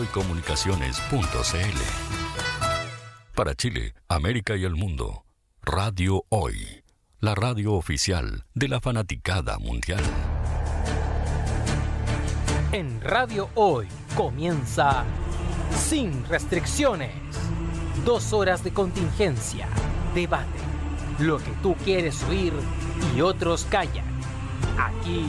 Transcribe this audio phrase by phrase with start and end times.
[0.00, 1.78] hoycomunicaciones.cl.
[3.34, 5.24] Para Chile, América y el mundo,
[5.62, 6.82] Radio Hoy,
[7.20, 10.02] la radio oficial de la fanaticada mundial.
[12.72, 15.04] En Radio Hoy comienza
[15.70, 17.12] Sin Restricciones.
[18.04, 19.68] Dos horas de contingencia,
[20.14, 20.46] debate,
[21.18, 22.54] lo que tú quieres oír
[23.14, 24.06] y otros callan.
[24.78, 25.28] Aquí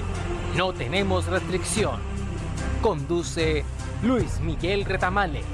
[0.55, 1.99] no tenemos restricción.
[2.81, 3.65] Conduce
[4.03, 5.45] Luis Miguel Retamales.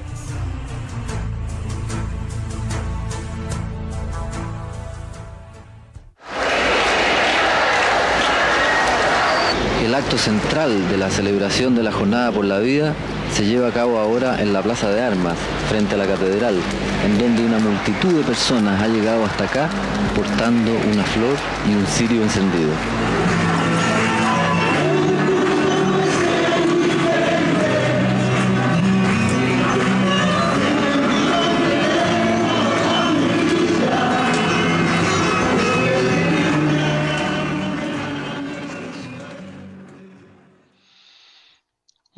[9.84, 12.94] El acto central de la celebración de la Jornada por la Vida
[13.34, 16.56] se lleva a cabo ahora en la Plaza de Armas, frente a la Catedral,
[17.06, 19.70] en donde una multitud de personas ha llegado hasta acá
[20.16, 21.36] portando una flor
[21.70, 22.72] y un cirio encendido.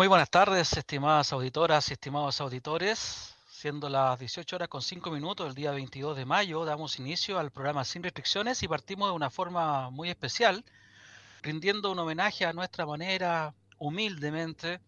[0.09, 3.35] Buenas tardes, estimadas auditoras y estimados auditores.
[3.47, 7.51] Siendo las 18 horas con 5 minutos del día 22 de mayo, damos inicio al
[7.51, 10.65] programa Sin Restricciones y partimos de una forma muy especial,
[11.43, 14.81] rindiendo un homenaje a nuestra manera, humildemente,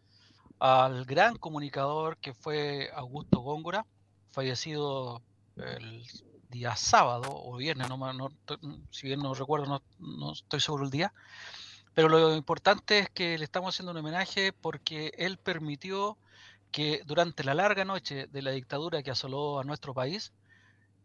[0.58, 3.86] al gran comunicador que fue Augusto Góngora,
[4.32, 5.22] fallecido
[5.56, 6.04] el
[6.50, 8.32] día sábado o viernes, no, no,
[8.90, 11.14] si bien no recuerdo, no, no estoy seguro el día
[11.94, 16.18] pero lo importante es que le estamos haciendo un homenaje porque él permitió
[16.72, 20.32] que durante la larga noche de la dictadura que asoló a nuestro país,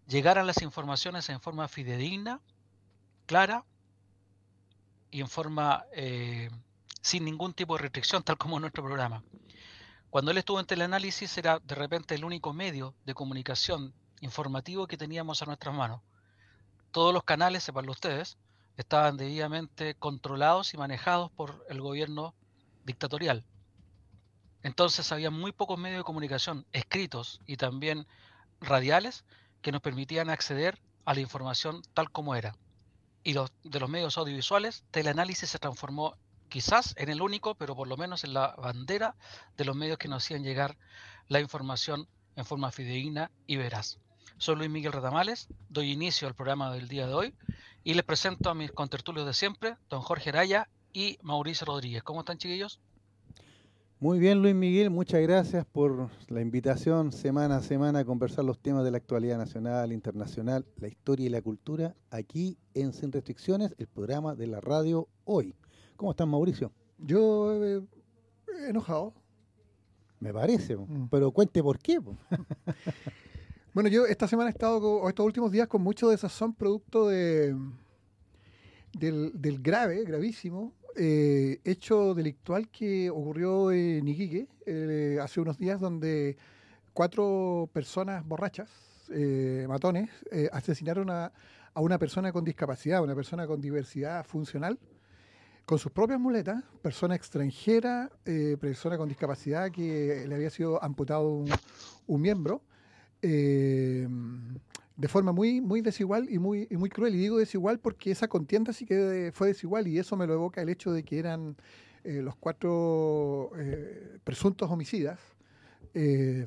[0.07, 2.41] llegaran las informaciones en forma fidedigna,
[3.27, 3.65] clara
[5.11, 6.51] y en forma eh,
[7.01, 9.25] sin ningún tipo de restricción, tal como nuestro programa.
[10.11, 14.97] Cuando él estuvo en teleanálisis era de repente el único medio de comunicación informativo que
[14.97, 16.01] teníamos a nuestras manos.
[16.93, 18.39] Todos los canales, sepanlo ustedes,
[18.77, 22.35] estaban debidamente controlados y manejados por el gobierno
[22.85, 23.45] dictatorial.
[24.63, 28.07] Entonces había muy pocos medios de comunicación escritos y también
[28.61, 29.25] radiales
[29.63, 32.57] que nos permitían acceder a la información tal como era.
[33.23, 36.17] Y de los medios audiovisuales, teleanálisis se transformó
[36.49, 39.17] quizás en el único, pero por lo menos en la bandera
[39.57, 40.77] de los medios que nos hacían llegar
[41.29, 43.99] la información en forma fidedigna y veraz.
[44.39, 47.35] Soy Luis Miguel Redamales, doy inicio al programa del día de hoy
[47.87, 52.03] y les presento a mis contertulios de siempre, don Jorge Araya y Mauricio Rodríguez.
[52.03, 52.81] ¿Cómo están, chiquillos?
[54.01, 58.59] Muy bien, Luis Miguel, muchas gracias por la invitación semana a semana a conversar los
[58.59, 63.73] temas de la actualidad nacional, internacional, la historia y la cultura, aquí en Sin Restricciones,
[63.79, 65.55] el programa de la radio hoy.
[65.95, 66.73] ¿Cómo están, Mauricio?
[66.99, 67.83] Yo eh,
[68.69, 69.15] enojado.
[70.19, 71.09] Me parece, mm.
[71.09, 72.01] pero cuente por qué.
[73.77, 77.55] Bueno, yo esta semana he estado, o estos últimos días, con mucho desazón producto de,
[78.95, 86.39] del, grave, gravísimo, eh, hecho delictual que ocurrió en Iquique eh, hace unos días, donde
[86.95, 88.71] cuatro personas borrachas,
[89.13, 90.09] eh, matones,
[90.53, 91.31] asesinaron a,
[91.75, 94.79] a, una persona con discapacidad, una persona con diversidad funcional,
[95.67, 98.11] con sus propias muletas, persona extranjera,
[98.59, 101.51] persona con discapacidad que le había sido amputado un,
[102.07, 102.63] un miembro.
[103.29, 104.07] Eh,
[104.97, 107.17] de forma muy, muy desigual y muy, muy cruel.
[107.17, 110.63] Y digo desigual porque esa contienda sí que fue desigual y eso me lo evoca
[110.63, 111.57] el hecho de que eran
[112.05, 115.19] eh, los cuatro eh, presuntos homicidas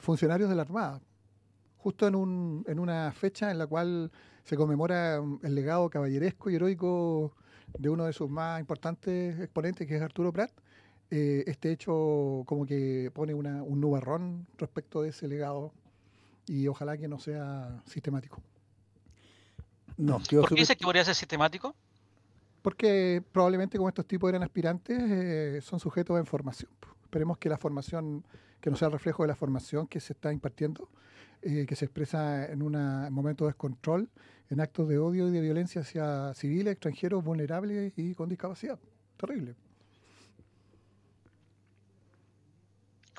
[0.01, 1.01] funcionarios de la Armada,
[1.77, 4.11] justo en, un, en una fecha en la cual
[4.43, 7.33] se conmemora el legado caballeresco y heroico
[7.75, 10.51] de uno de sus más importantes exponentes, que es Arturo Prat.
[11.09, 15.73] este hecho como que pone un nubarrón respecto de ese legado
[16.49, 18.41] y ojalá que no sea sistemático.
[19.97, 21.75] No, ¿Por qué dice que podría ser sistemático?
[22.63, 26.71] Porque probablemente como estos tipos eran aspirantes, eh, son sujetos a información.
[27.03, 28.25] Esperemos que la formación,
[28.59, 30.89] que no sea el reflejo de la formación que se está impartiendo,
[31.43, 34.09] eh, que se expresa en, una, en momentos de descontrol,
[34.49, 38.79] en actos de odio y de violencia hacia civiles, extranjeros, vulnerables y con discapacidad.
[39.17, 39.55] Terrible.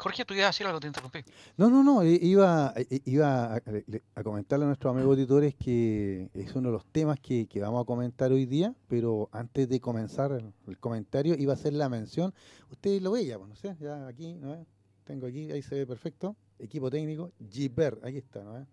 [0.01, 1.19] Jorge, tú ibas a decir algo, te interrumpí.
[1.59, 2.73] No, no, no, iba,
[3.05, 7.83] iba a, comentarle a nuestros amigos auditores que es uno de los temas que, vamos
[7.83, 12.33] a comentar hoy día, pero antes de comenzar el, comentario iba a hacer la mención,
[12.71, 13.77] usted lo ve ya, pues, ¿no sé?
[13.79, 14.67] Ya aquí, ¿no?
[15.05, 18.67] Tengo aquí, ahí se ve perfecto, equipo técnico, Giver, ahí está, ¿no?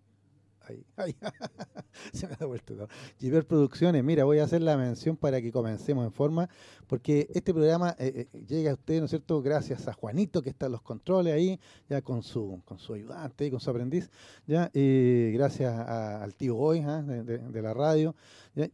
[0.95, 1.15] Ahí.
[2.13, 2.87] Se me ha vuelto todo.
[3.19, 6.49] Giver Producciones, mira, voy a hacer la mención para que comencemos en forma,
[6.87, 10.49] porque este programa eh, eh, llega a usted, ¿no es cierto?, gracias a Juanito, que
[10.49, 11.59] está en los controles ahí,
[11.89, 14.09] ya con su, con su ayudante con su aprendiz,
[14.45, 17.01] ya, eh, gracias al tío Hoy ¿ah?
[17.01, 18.15] de, la radio,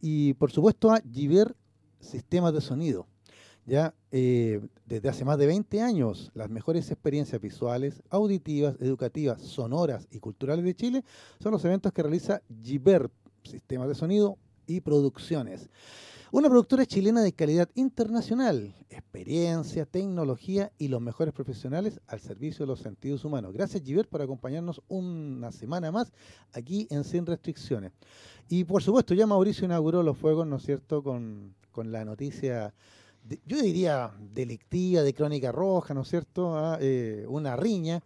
[0.00, 1.54] y por supuesto a Giver
[2.00, 3.06] Sistemas de Sonido
[3.66, 10.06] ya eh, desde hace más de 20 años, las mejores experiencias visuales, auditivas, educativas, sonoras
[10.10, 11.04] y culturales de Chile
[11.40, 13.10] son los eventos que realiza Giver,
[13.42, 15.70] Sistemas de Sonido y Producciones.
[16.30, 22.70] Una productora chilena de calidad internacional, experiencia, tecnología y los mejores profesionales al servicio de
[22.70, 23.52] los sentidos humanos.
[23.52, 26.12] Gracias Giver por acompañarnos una semana más
[26.52, 27.92] aquí en Sin Restricciones.
[28.48, 32.74] Y por supuesto ya Mauricio inauguró los fuegos, ¿no es cierto?, con, con la noticia
[33.46, 36.56] yo diría, delictiva, de crónica roja, ¿no es cierto?
[36.56, 38.02] Ah, eh, una riña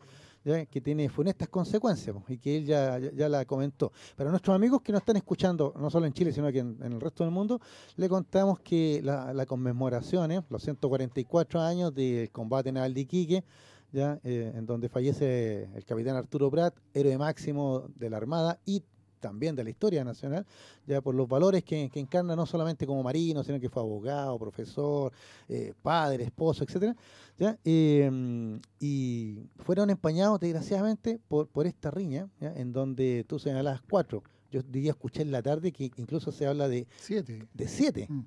[0.70, 3.92] que tiene funestas consecuencias y que él ya, ya, la comentó.
[4.16, 7.00] Para nuestros amigos que nos están escuchando, no solo en Chile, sino que en, el
[7.00, 7.60] resto del mundo,
[7.96, 10.42] le contamos que la, la conmemoración, ¿eh?
[10.48, 13.44] los 144 años del combate naval de Iquique,
[13.92, 18.82] ya, eh, en donde fallece el capitán Arturo Prat, héroe máximo de la Armada y
[19.18, 20.46] también de la historia nacional,
[20.86, 25.12] ya por los valores que, encarna no solamente como marino, sino que fue abogado, profesor,
[25.48, 26.96] eh, padre, esposo, etcétera,
[27.38, 27.58] ¿ya?
[27.64, 34.22] Em, y fueron empañados desgraciadamente por, por esta riña, en donde tú señalabas cuatro.
[34.50, 38.22] Yo diría escuché en la tarde que incluso se habla de siete, de siete mm.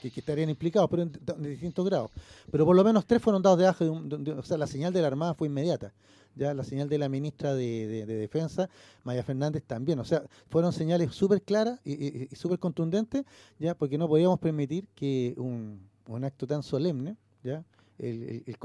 [0.00, 1.12] Que, estarían implicados, pero en,
[1.42, 2.10] distintos grados.
[2.50, 5.06] Pero por lo menos tres fueron dados de baja, o sea, la señal de la
[5.06, 5.92] Armada fue inmediata
[6.34, 8.68] ya la señal de la ministra de, Defensa,
[9.04, 9.98] Maya Fernández, también.
[9.98, 13.24] O sea, fueron señales súper claras y, súper contundentes,
[13.58, 15.88] ya porque no podíamos permitir que un,
[16.24, 17.64] acto tan solemne, ya
[18.02, 18.58] el,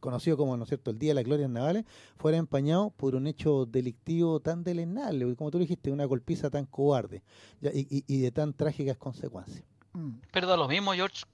[0.00, 1.84] conocido como, ¿no es cierto?, el Día de las Glorias Navales,
[2.16, 7.22] fuera empañado por un hecho delictivo tan delenable, como tú dijiste, una golpiza tan cobarde
[7.60, 9.64] y, de tan trágicas consecuencias.
[9.92, 10.20] Mm.
[10.32, 11.24] Pero da lo mismo, George,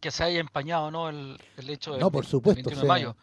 [0.00, 3.16] que se haya empañado no el, hecho del, no, por supuesto, 21 de mayo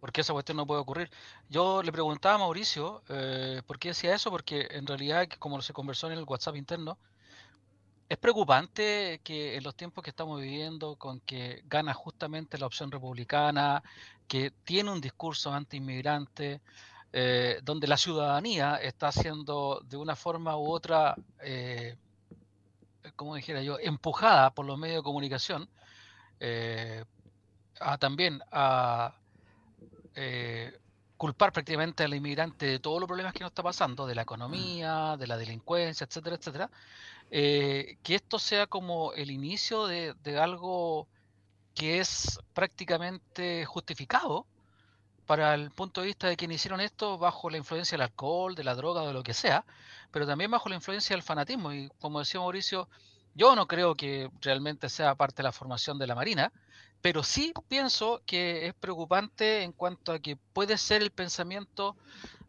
[0.00, 1.10] porque esa cuestión no puede ocurrir.
[1.48, 5.72] Yo le preguntaba a Mauricio eh, por qué decía eso, porque en realidad, como se
[5.72, 6.96] conversó en el WhatsApp interno,
[8.08, 12.90] es preocupante que en los tiempos que estamos viviendo, con que gana justamente la opción
[12.90, 13.82] republicana,
[14.28, 16.60] que tiene un discurso anti-inmigrante,
[17.12, 21.96] eh, donde la ciudadanía está siendo de una forma u otra, eh,
[23.16, 25.68] como dijera yo, empujada por los medios de comunicación,
[26.40, 27.04] eh,
[27.80, 29.14] a, también a
[30.14, 30.78] eh,
[31.16, 35.16] culpar prácticamente al inmigrante de todos los problemas que nos está pasando, de la economía,
[35.18, 36.70] de la delincuencia, etcétera, etcétera,
[37.30, 41.08] eh, que esto sea como el inicio de, algo
[41.74, 44.46] que es prácticamente justificado
[45.26, 48.64] para el punto de vista de quienes hicieron esto bajo la influencia del alcohol, de
[48.64, 49.64] la droga, de lo que sea,
[50.12, 51.72] pero también bajo la influencia del fanatismo.
[51.72, 52.88] Y como decía Mauricio,
[53.34, 56.52] yo no creo que realmente sea parte de la formación de la Marina,
[57.02, 61.96] pero sí pienso que es preocupante en cuanto a que puede ser el pensamiento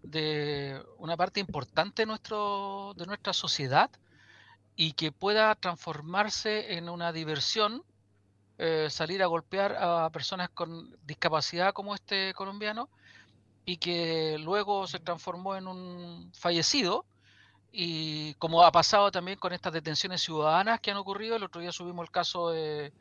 [0.04, 3.90] de una parte importante de, nuestro, de nuestra sociedad
[4.78, 7.84] y que pueda transformarse en una diversión
[8.60, 12.88] eh, salir a golpear a personas con discapacidad como este colombiano
[13.66, 17.06] y que luego se transformó en un fallecido
[17.72, 21.72] y como ha pasado también con estas detenciones ciudadanas que han ocurrido, el otro día
[21.72, 22.94] subimos el caso de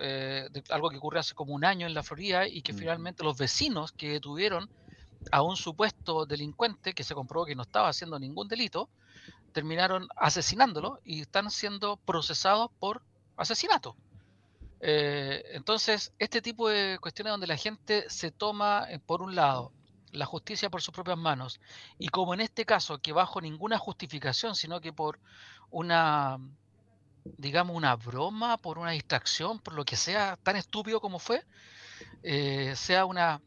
[0.00, 3.24] eh, de algo que ocurrió hace como un año en la Florida y que finalmente
[3.24, 4.70] los vecinos que detuvieron
[5.32, 8.88] a un supuesto delincuente que se comprobó que no estaba haciendo ningún delito,
[9.52, 13.02] terminaron asesinándolo y están siendo procesados por
[13.36, 13.96] asesinato.
[14.80, 19.72] Eh, entonces, este tipo de cuestiones donde la gente se toma, eh, por un lado,
[20.12, 21.60] la justicia por sus propias manos,
[21.98, 25.18] y como en este caso, que bajo ninguna justificación, sino que por
[25.70, 26.38] una
[27.36, 31.44] digamos, una broma, por una distracción, por lo que sea tan estúpido como fue,
[32.22, 33.42] eh, sea una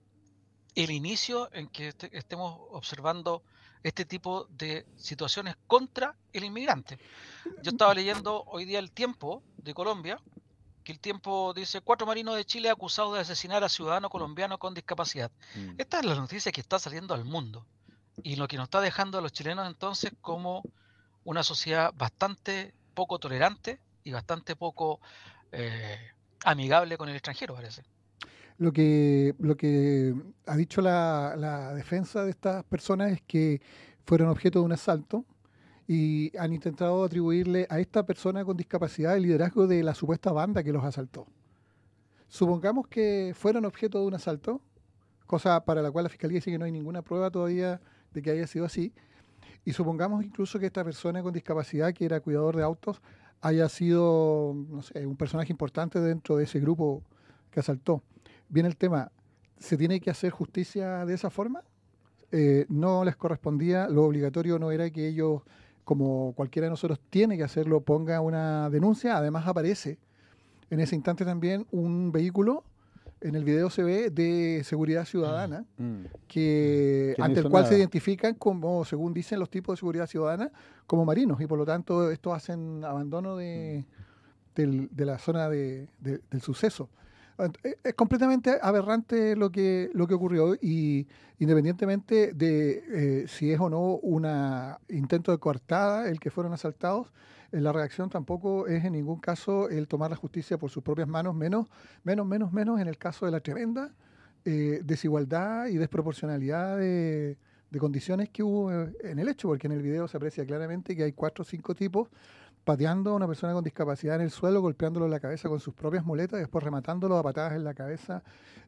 [0.76, 3.44] el inicio en que este, estemos observando
[3.84, 7.00] este tipo de situaciones contra el inmigrante.
[7.64, 10.20] Yo estaba leyendo hoy día el tiempo de Colombia,
[10.84, 14.74] que el tiempo dice cuatro marinos de Chile acusados de asesinar a ciudadano colombiano con
[14.74, 15.32] discapacidad.
[15.56, 15.76] Mm.
[15.78, 17.66] Esta es la noticia que está saliendo al mundo
[18.24, 20.64] y lo que nos está dejando a los chilenos entonces como
[21.24, 25.00] una sociedad bastante poco tolerante y bastante poco
[25.52, 26.12] eh,
[26.44, 27.84] amigable con el extranjero, parece.
[28.62, 30.14] Lo que, lo que
[30.46, 33.60] ha dicho la, defensa de estas personas es que
[34.06, 35.26] fueron objeto de un asalto
[35.88, 40.62] y han intentado atribuirle a esta persona con discapacidad el liderazgo de la supuesta banda
[40.64, 41.26] que los asaltó.
[42.28, 44.62] Supongamos que fueron objeto de un asalto,
[45.26, 47.82] cosa para la cual la Fiscalía dice que no hay ninguna prueba todavía
[48.14, 48.94] de que haya sido así.
[49.66, 53.02] y supongamos incluso que esta persona con discapacidad, que era cuidador de autos,
[53.42, 57.02] haya sido, no sé, un personaje importante dentro de ese grupo
[57.50, 58.04] que asaltó.
[58.52, 59.12] Viene el tema,
[59.58, 61.64] ¿se tiene que hacer justicia de esa forma?
[62.32, 65.42] Eh, no les correspondía, lo obligatorio no era que ellos,
[65.84, 69.18] como cualquiera de nosotros tiene que hacerlo, ponga una denuncia.
[69.18, 69.98] Además aparece
[70.70, 72.64] en ese instante también un vehículo
[73.22, 75.84] en el video se ve de seguridad ciudadana, mm.
[75.84, 76.06] Mm.
[76.28, 80.52] que ante el cual se identifican como, según dicen los tipos de seguridad ciudadana,
[80.88, 83.86] como marinos, y por lo tanto estos hacen abandono de,
[84.58, 85.02] mm.
[85.04, 86.90] la zona del suceso.
[87.64, 91.08] E, es completamente aberrante lo que, lo que ocurrió y
[91.40, 92.84] independientemente de
[93.24, 94.28] eh, si es o no un
[94.90, 97.12] intento de coartada el que fueron asaltados,
[97.52, 101.36] la reacción tampoco es en ningún caso el tomar la justicia por sus propias manos,
[101.36, 101.68] menos,
[102.04, 103.92] menos, menos, menos en el caso de la tremenda
[104.44, 107.38] eh, desigualdad y desproporcionalidad de,
[107.78, 111.04] condiciones que hubo eh, en el hecho, porque en el video se aprecia claramente que
[111.04, 112.10] hay cuatro o cinco tipos
[112.64, 115.74] pateando a una persona con discapacidad en el suelo, golpeándolo en la cabeza con sus
[115.74, 118.24] propias muletas y después rematándolo a patadas en la cabeza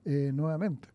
[0.05, 0.88] eh, nuevamente.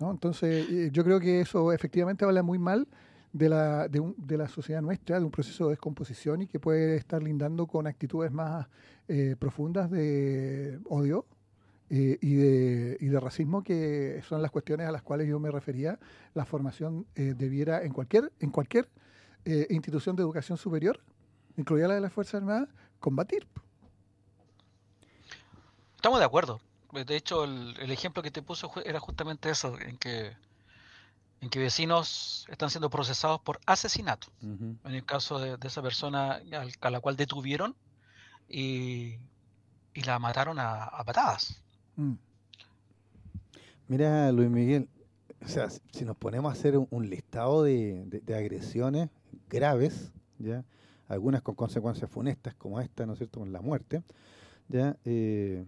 [0.00, 2.86] Entonces, yo creo que eso efectivamente habla muy mal
[3.34, 6.96] de la, de, de, la sociedad nuestra, de un proceso de descomposición y que puede
[6.96, 8.68] estar lindando con actitudes más
[9.08, 11.26] eh, profundas de odio
[11.90, 15.50] eh, y, de, y de racismo, que son las cuestiones a las cuales yo me
[15.50, 15.98] refería.
[16.32, 18.88] La formación eh, debiera en cualquier, en cualquier
[19.68, 21.00] institución de educación superior,
[21.56, 22.68] incluida la de las Fuerzas Armadas,
[23.00, 23.46] combatir.
[25.96, 26.60] Estamos de acuerdo.
[26.92, 30.36] De hecho, el, el ejemplo que te puso era justamente eso, en que
[31.44, 34.28] en que vecinos están siendo procesados por asesinato.
[34.40, 36.40] En el caso de, esa persona
[36.80, 37.76] a la cual detuvieron
[38.48, 39.16] y,
[39.94, 41.62] la mataron a, patadas.
[41.96, 42.14] Mm.
[43.88, 44.88] Mira, Luis Miguel,
[45.44, 49.10] o sea, si nos ponemos a hacer un, listado de, agresiones
[49.50, 50.64] graves, ya
[51.08, 54.02] algunas con consecuencias funestas como esta, ¿no es cierto?, con la muerte,
[54.68, 55.64] ya eh,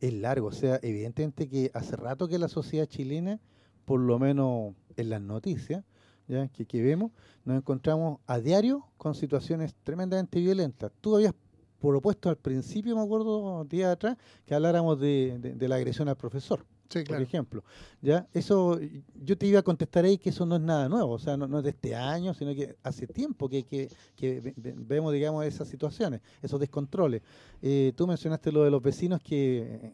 [0.00, 0.48] es largo.
[0.48, 3.40] O sea, evidentemente que hace rato que la sociedad chilena
[3.84, 5.84] por lo menos en las noticias
[6.30, 6.48] ¿ya?
[6.48, 7.10] Que, vemos,
[7.44, 10.92] nos encontramos a diario con situaciones tremendamente violentas.
[11.00, 11.34] Tú habías
[11.80, 16.64] propuesto al principio, me acuerdo, días atrás, que habláramos de, la agresión al profesor.
[17.06, 17.64] Por ejemplo.
[18.02, 18.26] ¿ya?
[18.32, 18.78] Eso,
[19.22, 21.58] yo te iba a contestar ahí que eso no es nada nuevo, o sea, no,
[21.58, 26.58] es de este año, sino que hace tiempo que, que, vemos, digamos, esas situaciones, esos
[26.60, 27.22] descontroles.
[27.62, 29.92] Eh, tú mencionaste lo de los vecinos que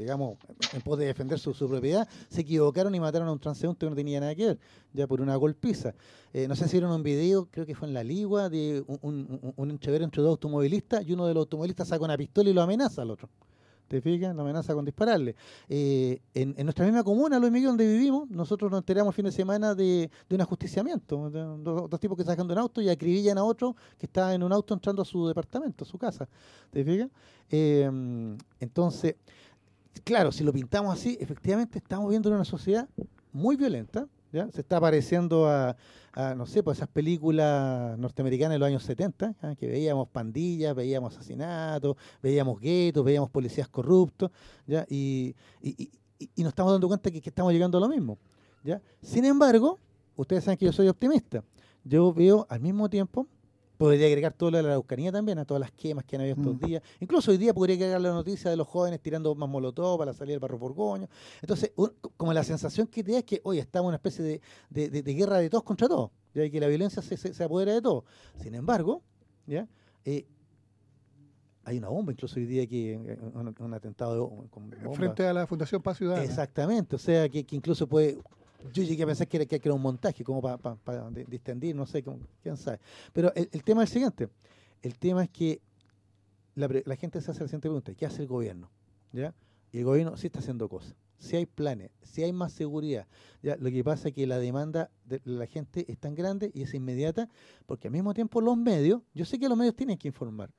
[0.00, 0.38] digamos,
[0.72, 3.96] en pos de defender su, propiedad, se equivocaron y mataron a un transeúnte que no
[3.96, 4.58] tenía nada que ver,
[4.92, 5.94] ya por una golpiza.
[6.32, 9.52] Eh, no sé si vieron un video, creo que fue en La Ligua, de un,
[9.56, 13.02] un, entre dos automovilistas y uno de los automovilistas saca una pistola y lo amenaza
[13.02, 13.28] al otro.
[13.90, 14.36] ¿Te fijas?
[14.36, 15.34] Lo amenaza con dispararle.
[15.68, 19.74] Eh, en, nuestra misma comuna, Luis Miguel, donde vivimos, nosotros nos enteramos fin de semana
[19.74, 21.28] de, un ajusticiamiento.
[21.28, 24.52] dos, tipos que sacan de un auto y acribillan a otro que está en un
[24.52, 26.28] auto entrando a su departamento, a su casa.
[26.70, 27.08] ¿Te fijas?
[27.50, 27.90] Eh,
[28.60, 29.16] entonces,
[30.04, 32.88] claro, si lo pintamos así, efectivamente estamos viendo una sociedad
[33.32, 35.76] muy violenta, Se está pareciendo a,
[36.36, 41.96] no sé, pues esas películas norteamericanas de los años 70, que veíamos pandillas, veíamos asesinatos,
[42.22, 44.30] veíamos guetos, veíamos policías corruptos,
[44.66, 44.86] ¿ya?
[44.88, 45.34] Y,
[46.36, 48.18] nos estamos dando cuenta que, que, estamos llegando a lo mismo,
[48.62, 48.80] ¿ya?
[49.02, 49.78] Sin embargo,
[50.16, 51.42] ustedes saben que yo soy optimista.
[51.82, 53.26] Yo veo al mismo tiempo
[53.80, 56.36] Podría agregar todo lo de la Araucanía también, a todas las quemas que han habido
[56.36, 56.66] estos mm.
[56.66, 56.82] días.
[57.00, 60.34] Incluso hoy día podría agregar la noticia de los jóvenes tirando más molotov para salir
[60.34, 61.08] del barro Borgoño.
[61.40, 61.72] Entonces,
[62.18, 65.38] como la sensación que te da es que hoy estamos en una especie de, guerra
[65.38, 68.04] de todos contra todos, ya que la violencia se, apodera de todo.
[68.42, 69.02] Sin embargo,
[69.46, 69.66] ¿ya?
[70.04, 70.26] Eh,
[71.64, 75.80] hay una bomba incluso hoy día que eh, un, atentado con frente a la Fundación
[75.80, 76.22] Paz Ciudadana.
[76.22, 78.18] Exactamente, o sea que incluso puede
[78.72, 82.04] yo llegué a pensar que era, que era un montaje, como para distendir, no sé,
[82.42, 82.80] quién sabe.
[83.12, 84.28] Pero el, tema es el siguiente.
[84.82, 85.60] El tema es que
[86.54, 87.94] la, gente se hace la siguiente pregunta.
[87.94, 88.70] ¿Qué hace el gobierno?
[89.12, 89.34] ¿Ya?
[89.72, 90.94] Y el gobierno sí está haciendo cosas.
[91.18, 93.06] Si hay planes, si hay más seguridad.
[93.42, 93.56] ¿ya?
[93.56, 96.72] Lo que pasa es que la demanda de la gente es tan grande y es
[96.72, 97.28] inmediata,
[97.66, 100.50] porque al mismo tiempo los medios, yo sé que los medios tienen que informar,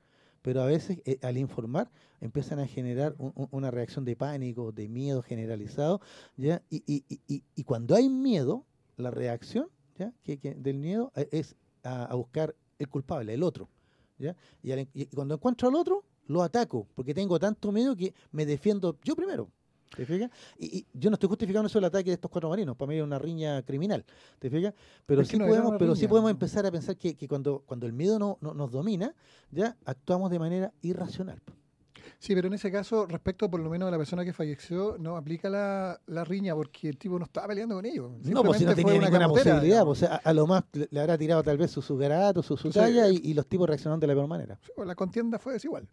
[0.42, 3.14] pero a veces eh, al informar empiezan a generar
[3.50, 6.00] una reacción de pánico, de miedo generalizado,
[6.36, 6.62] ¿ya?
[6.70, 8.64] Y, y, y, cuando hay miedo,
[8.96, 9.68] la reacción
[9.98, 10.12] ¿ya?
[10.22, 13.68] Que, del miedo eh, es a, buscar el culpable, el otro.
[14.18, 14.36] ¿ya?
[14.62, 19.16] Y, cuando encuentro al otro, lo ataco, porque tengo tanto miedo que me defiendo yo
[19.16, 19.48] primero.
[19.96, 20.30] ¿Te fijas?
[20.58, 23.02] Y, yo no estoy justificando eso el ataque de estos cuatro marinos, para mí es
[23.02, 24.04] una riña criminal,
[24.38, 24.74] ¿te fijas?
[25.06, 28.38] Pero sí podemos, pero sí podemos empezar a pensar que, cuando, cuando el miedo no,
[28.40, 29.14] nos domina,
[29.50, 31.40] ya actuamos de manera irracional.
[32.18, 35.16] Sí, pero en ese caso, respecto por lo menos a la persona que falleció, no
[35.16, 38.12] aplica la, la riña porque el tipo no estaba peleando con ellos.
[38.22, 39.84] No, pues si no tenía ninguna posibilidad.
[39.84, 42.56] Pues, a, a lo más le le habrá tirado tal vez su, su garato, su,
[42.56, 44.56] su talla y, los tipos reaccionaron de la peor manera.
[44.62, 45.88] Sí, pues, la contienda fue desigual.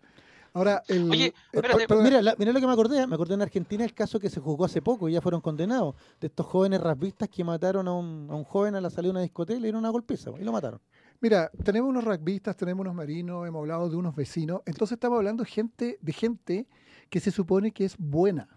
[0.54, 3.36] Ahora, el, Oye, eh, espérate, perdón, Mira, la- mira lo que me acordé, me acordé
[3.36, 6.46] en Argentina el caso que se juzgó hace poco y ya fueron condenados, de estos
[6.46, 9.58] jóvenes raspistas que mataron a un, a un joven a la salida de una discoteca
[9.58, 10.80] y le dieron una golpiza y lo mataron.
[11.22, 15.44] Mira, tenemos unos rugbyistas, tenemos unos marinos, hemos hablado de unos vecinos, entonces estamos hablando
[15.46, 16.68] gente, de gente
[17.10, 18.48] que se supone que es buena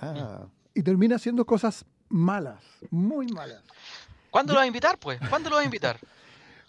[0.00, 3.62] Ah, y termina haciendo cosas malas, muy malas.
[4.30, 5.20] ¿Cuándo lo vas a invitar, pues?
[5.28, 5.98] ¿Cuándo lo vas a invitar?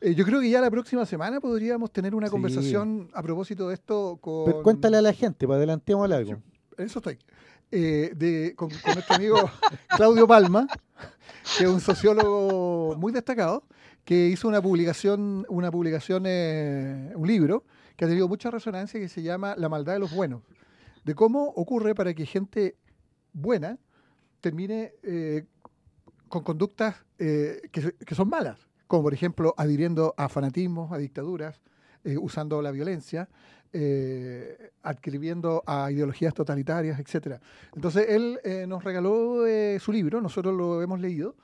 [0.01, 2.31] Eh, yo creo que ya la próxima semana podríamos tener una Sí.
[2.31, 4.45] conversación a propósito de esto con...
[4.45, 6.31] pero cuéntale a la gente, para adelantemos algo.
[6.77, 7.19] En eso estoy.
[7.71, 9.37] Eh, de, con, con nuestro amigo
[9.95, 10.67] Claudio Palma,
[11.57, 13.63] que es un sociólogo muy destacado,
[14.03, 17.63] que hizo una publicación, una publicación, eh, un libro
[17.95, 20.41] que ha tenido mucha resonancia que se llama La maldad de los buenos,
[21.05, 22.75] de cómo ocurre para que gente
[23.33, 23.77] buena
[24.41, 25.45] termine eh,
[26.27, 31.61] con conductas eh, que, que son malas, como por ejemplo adhiriendo a fanatismos, a dictaduras,
[32.03, 33.29] eh, usando la violencia,
[33.71, 37.39] eh, adquiriendo a ideologías totalitarias, etcétera.
[37.73, 41.37] Entonces él eh, nos regaló eh, su libro, nosotros lo hemos leído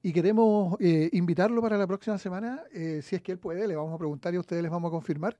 [0.00, 3.98] y queremos invitarlo para la próxima semana, si es que él puede, le vamos a
[3.98, 5.36] preguntar y a ustedes les vamos a confirmar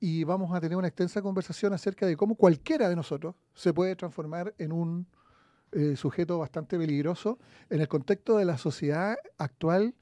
[0.00, 3.96] y vamos a tener una extensa conversación acerca de cómo cualquiera de nosotros se puede
[3.96, 5.06] transformar en un
[5.96, 7.38] sujeto bastante peligroso
[7.68, 9.94] en el contexto de la sociedad actual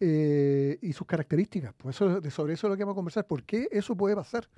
[0.00, 1.74] eh, y sus características.
[1.76, 3.26] Pues eso, sobre eso es lo que vamos a conversar.
[3.26, 4.48] ¿Por qué eso puede pasar?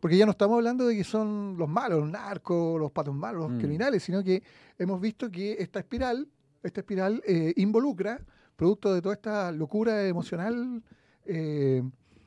[0.00, 3.42] Porque ya no estamos hablando de que son los malos, los narcos, los patos malos,
[3.42, 3.58] los Mm.
[3.58, 4.42] criminales, sino que
[4.78, 6.28] hemos visto que esta espiral,
[6.62, 8.20] esta espiral eh, involucra,
[8.56, 10.82] producto de toda esta locura emocional
[11.26, 11.82] eh,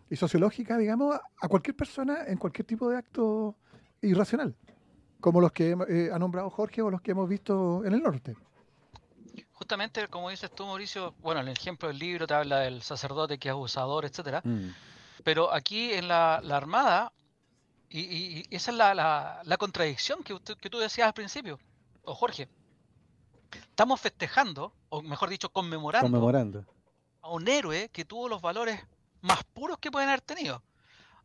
[0.09, 3.55] y sociológica, digamos, a, a cualquier persona en cualquier tipo de acto
[4.01, 4.55] irracional,
[5.19, 8.35] como los que eh, ha nombrado Jorge o los que hemos visto en el norte.
[9.67, 13.49] Justamente, como dices tú, Mauricio, bueno, el ejemplo del libro te habla del sacerdote que
[13.49, 14.39] es abusador, etcétera.
[14.45, 14.69] Mm.
[15.25, 17.11] Pero aquí en la, la Armada,
[17.89, 21.13] y, y- y esa es la, la- la contradicción que, usted- que tú decías al
[21.13, 21.59] principio,
[22.03, 22.47] o Jorge.
[23.51, 26.63] Estamos festejando, o mejor dicho, conmemorando Conmemorando.
[27.21, 28.81] a un héroe que tuvo los valores
[29.19, 30.63] más puros que pueden haber tenido.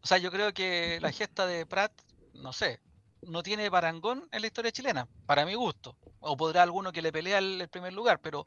[0.02, 1.92] O sea, yo creo que la gesta de Pratt,
[2.34, 2.80] no sé,
[3.22, 5.96] no tiene parangón en la historia chilena, para mi gusto.
[6.20, 8.46] O podrá alguno que le pelea el, el primer lugar, pero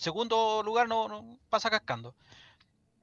[0.00, 2.14] segundo lugar no, pasa cascando.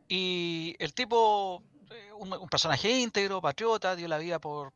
[0.08, 4.74] Y el tipo, eh, un, personaje íntegro, patriota, dio la vida por,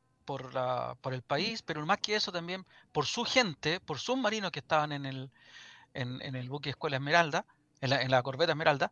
[1.12, 4.94] el país, pero más que eso también por su gente, por sus marinos que estaban
[4.94, 7.46] en el, buque Escuela Esmeralda,
[7.82, 8.92] en la, corbeta Esmeralda,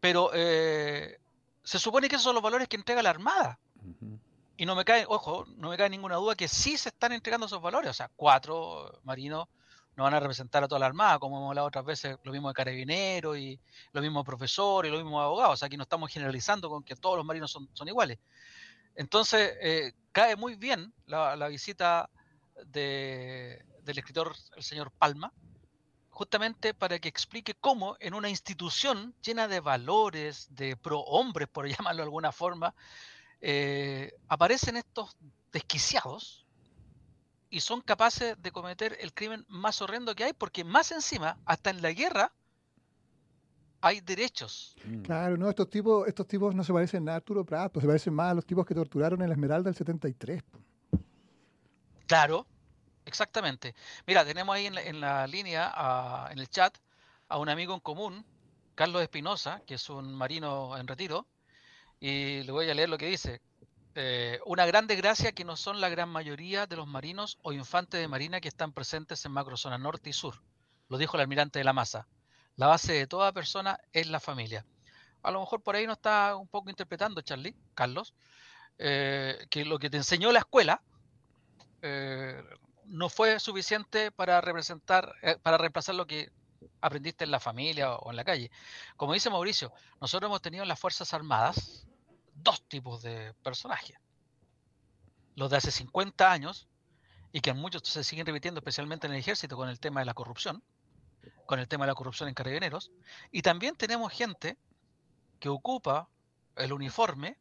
[0.00, 1.18] pero eh,
[1.62, 3.58] se supone que esos son los valores que entrega la Armada.
[4.56, 7.46] Y no me cae, ojo, no me cae ninguna duda que sí se están entregando
[7.46, 7.90] esos valores.
[7.90, 9.48] O sea, cuatro marinos
[9.96, 12.48] no van a representar a toda la Armada, como hemos hablado otras veces, lo mismo
[12.48, 13.60] de carabineros y
[13.92, 15.54] lo mismo de profesores y lo mismo de abogados.
[15.54, 18.18] O sea, aquí no estamos generalizando con que todos los marinos son, son iguales.
[18.94, 22.08] Entonces, eh, cae muy bien la, visita
[22.66, 25.32] de- del escritor, el señor Palma,
[26.10, 32.02] justamente para que explique cómo en una institución llena de valores, de prohombres, por llamarlo
[32.02, 32.74] de alguna forma,
[33.40, 35.16] eh, aparecen estos
[35.52, 36.46] desquiciados
[37.50, 41.70] y son capaces de cometer el crimen más horrendo que hay, porque más encima, hasta
[41.70, 42.32] en la guerra,
[43.80, 44.74] hay derechos.
[44.84, 45.02] Mm.
[45.02, 47.86] Claro, no, estos tipos, estos tipos no se parecen nada a Arturo Prat, pues se
[47.86, 50.42] parecen más a los tipos que torturaron en la Esmeralda del 73.
[50.42, 50.58] po.
[52.06, 52.46] Claro,
[53.04, 53.74] exactamente.
[54.06, 56.76] Mira, tenemos ahí en la, en la línea, a- en el chat,
[57.28, 58.24] a un amigo en común,
[58.74, 61.26] Carlos Espinosa, que es un marino en retiro,
[62.06, 63.40] y le voy a leer lo que dice.
[63.94, 67.98] Eh, una gran desgracia que no son la gran mayoría de los marinos o infantes
[67.98, 70.42] de marina que están presentes en macrozona norte y sur.
[70.90, 72.06] Lo dijo el almirante de la Masa.
[72.56, 74.66] La base de toda persona es la familia.
[75.22, 78.12] A lo mejor por ahí no está un poco interpretando, Charlie, Carlos,
[78.76, 80.82] eh, que lo que te enseñó la escuela
[81.80, 82.38] eh,
[82.84, 86.30] no fue suficiente para representar, para reemplazar lo que
[86.82, 88.50] aprendiste en la familia o en la calle.
[88.98, 91.86] Como dice Mauricio, nosotros hemos tenido en las Fuerzas Armadas
[92.44, 93.96] dos tipos de personajes.
[95.34, 96.68] Los de hace 50 años,
[97.32, 100.14] y que muchos se siguen repitiendo, especialmente en el ejército, con el tema de la
[100.14, 100.62] corrupción,
[101.46, 102.92] con el tema de la corrupción en carabineros,
[103.32, 104.56] y también tenemos gente
[105.40, 106.08] que ocupa
[106.56, 107.36] el uniforme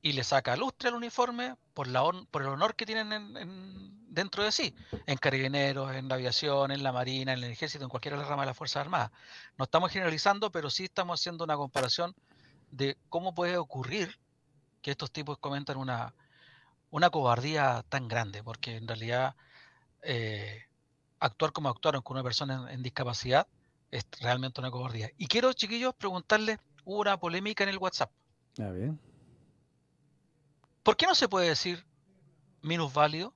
[0.00, 3.36] y le saca lustre al uniforme por, la hon- por el honor que tienen en-
[3.36, 4.74] en- dentro de sí,
[5.06, 8.28] en carabineros, en la aviación, en la marina, en el ejército, en cualquiera de las
[8.28, 9.10] ramas de las Fuerzas Armadas.
[9.58, 12.14] No estamos generalizando, pero sí estamos haciendo una comparación
[12.76, 14.18] de cómo puede ocurrir
[14.82, 16.12] que estos tipos cometan una,
[16.90, 19.36] una cobardía tan grande, porque en realidad
[20.02, 20.62] eh,
[21.20, 23.46] actuar como actuaron con una persona en, discapacidad
[23.90, 25.10] es realmente una cobardía.
[25.16, 28.10] Y quiero, chiquillos, preguntarles, hubo una polémica en el WhatsApp.
[30.82, 31.84] ¿Por qué no se puede decir
[32.60, 33.32] minusválido?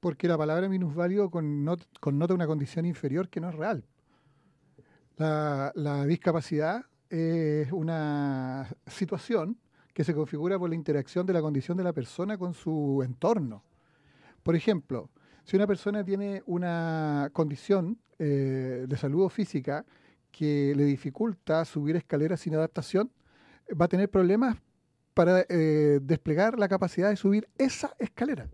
[0.00, 3.84] Porque la palabra minusválido connota una condición inferior que no es real.
[5.16, 9.58] La, la discapacidad es una situación
[9.92, 13.64] que se configura por la interacción de la condición de la persona con su entorno.
[14.42, 15.10] Por ejemplo,
[15.44, 19.84] si una persona tiene una condición eh, de salud física
[20.30, 23.10] que le dificulta subir escaleras sin adaptación,
[23.78, 24.56] va a tener problemas
[25.12, 28.48] para eh, desplegar la capacidad de subir esa escalera.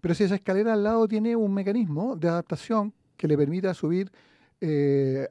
[0.00, 4.12] Pero si esa escalera al lado tiene un mecanismo de adaptación que le permita subir
[4.60, 5.28] eh,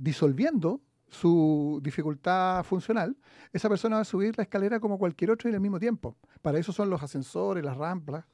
[0.00, 3.16] disolviendo su dificultad funcional,
[3.52, 6.16] esa persona va a subir la escalera como cualquier otro en el mismo tiempo.
[6.42, 8.24] Para eso son los ascensores, las rampas,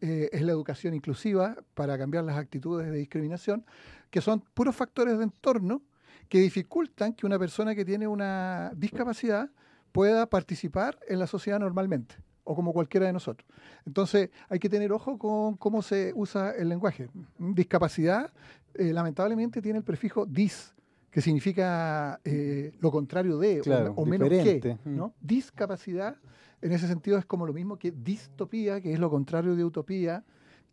[0.00, 3.64] eh, es la educación inclusiva para cambiar las actitudes de discriminación,
[4.10, 5.82] que son puros factores de entorno
[6.28, 9.50] que dificultan que una persona que tiene una discapacidad
[9.92, 13.48] pueda participar en la sociedad normalmente o como cualquiera de nosotros.
[13.86, 17.08] Entonces hay que tener ojo con cómo se usa el lenguaje.
[17.38, 18.32] Discapacidad,
[18.74, 20.73] eh, lamentablemente, tiene el prefijo dis,
[21.14, 23.62] que significa eh, lo contrario de
[23.94, 24.76] o, menos que.
[24.84, 25.14] ¿no?
[25.20, 26.16] Discapacidad,
[26.60, 30.24] en ese sentido, es como lo mismo que distopía, que es lo contrario de utopía,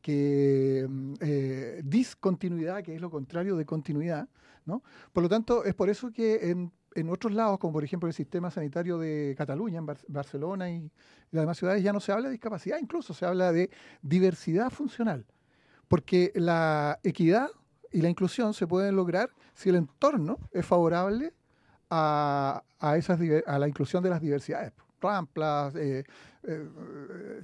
[0.01, 4.27] que mm, eh, discontinuidad, que es lo contrario de continuidad.
[4.65, 4.81] ¿no?
[5.13, 8.15] Por lo tanto, es por eso que en, en otros lados, como por ejemplo el
[8.15, 10.89] sistema sanitario de Cataluña, en Barcelona y,
[11.29, 13.69] las demás ciudades, ya no se habla de discapacidad, incluso se habla de
[14.01, 15.27] diversidad funcional.
[15.87, 17.51] Porque la equidad
[17.91, 21.33] y la inclusión se pueden lograr si el entorno es favorable
[21.89, 22.63] a,
[22.95, 24.71] esas, a la inclusión de las diversidades.
[25.01, 26.03] Ramplas, eh,
[26.43, 26.69] eh,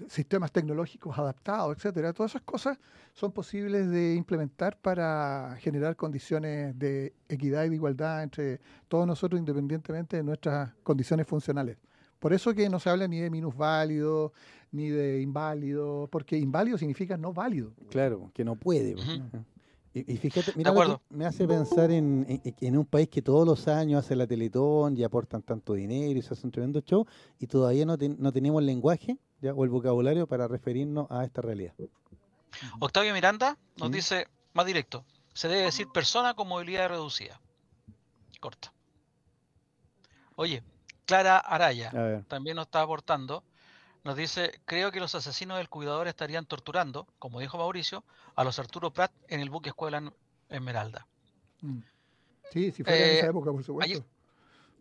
[0.07, 2.13] sistemas tecnológicos adaptados, etcétera.
[2.13, 2.77] Todas esas cosas
[3.13, 9.39] son posibles de implementar para generar condiciones de equidad y de igualdad entre todos nosotros,
[9.39, 11.77] independientemente de nuestras condiciones funcionales.
[12.19, 14.33] Por eso que no se habla ni de minusválido,
[14.71, 17.73] ni de inválido, porque inválido significa no válido.
[17.89, 18.95] Claro, que no puede.
[20.05, 20.73] Y, fíjate, mira,
[21.09, 25.03] me hace pensar en, en, un país que todos los años hace la Teletón y
[25.03, 27.05] aportan tanto dinero y se hace un tremendo show
[27.39, 31.41] y todavía no, no tenemos el lenguaje ya, o el vocabulario para referirnos a esta
[31.41, 31.73] realidad.
[32.79, 37.39] Octavio Miranda nos dice más directo, se debe decir persona con movilidad reducida.
[38.39, 38.73] Corta.
[40.35, 40.63] Oye,
[41.05, 43.43] Clara Araya también nos está aportando
[44.03, 48.03] nos dice, creo que los asesinos del cuidador estarían torturando, como dijo Mauricio,
[48.35, 50.13] a los Arturo Prat en el buque Escuela
[50.49, 51.07] Esmeralda.
[51.61, 51.79] Mm.
[52.51, 54.05] Sí, si fuera en esa eh, época, por supuesto.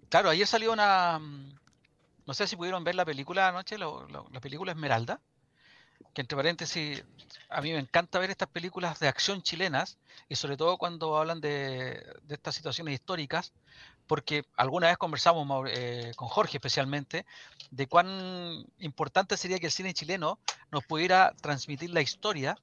[0.08, 1.18] claro, ayer salió una...
[1.18, 5.20] No sé si pudieron ver la película anoche, la película Esmeralda,
[6.12, 7.04] que entre paréntesis,
[7.48, 9.98] a mí me encanta ver estas películas de acción chilenas,
[10.28, 13.52] y sobre todo cuando hablan de, de estas situaciones históricas,
[14.06, 17.26] porque alguna vez conversamos eh, con Jorge especialmente
[17.70, 20.38] de cuán importante sería que el cine chileno
[20.70, 22.56] nos pudiera transmitir la historia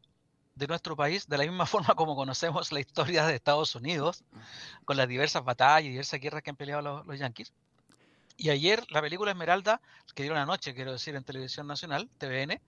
[0.55, 4.23] de nuestro país de la misma forma como conocemos la historia de Estados Unidos,
[4.85, 7.51] con las diversas batallas y diversas guerras que han peleado los, yanquis.
[8.37, 9.79] Y ayer la película Esmeralda,
[10.15, 12.59] que dieron anoche, quiero decir, en Televisión Nacional, TVN,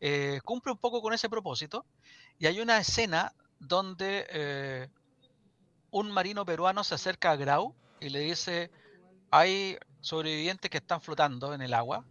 [0.00, 1.84] eh, cumple un poco con ese propósito.
[2.38, 4.88] Y hay una escena donde eh,
[5.90, 8.70] un marino peruano se acerca a Grau y le dice,
[9.30, 12.04] hay sobrevivientes que están flotando en el agua,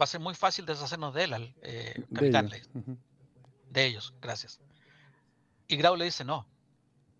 [0.00, 2.50] va a ser muy fácil deshacernos de él, eh, capitán.
[3.70, 4.14] De ellos.
[4.20, 4.60] gracias.
[5.68, 6.46] Y Grau le dice, no,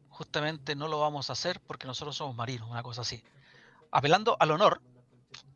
[0.08, 3.22] justamente no lo vamos a hacer porque nosotros somos marinos, una cosa así.
[3.90, 4.80] Apelando al honor,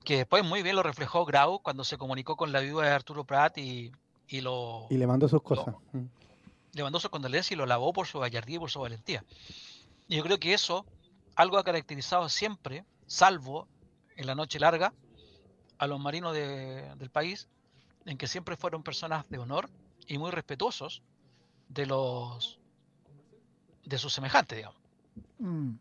[0.04, 3.24] que después muy bien lo reflejó Grau cuando se comunicó con la viuda de Arturo
[3.24, 3.92] Prat y,
[4.28, 4.86] y lo...
[4.90, 5.74] Y le mandó sus cosas.
[6.72, 9.24] le mandó sus condolencias y lo lavó por su gallardía y por su valentía.
[10.08, 10.86] Y yo creo que eso
[11.40, 13.66] algo ha caracterizado siempre, salvo
[14.16, 14.92] en la noche larga,
[15.78, 17.48] a los marinos del país,
[18.04, 19.70] en que siempre fueron personas de honor
[20.06, 21.02] y muy respetuosos
[21.68, 22.58] de los
[23.84, 24.78] de sus semejantes, digamos.
[25.38, 25.72] Mm.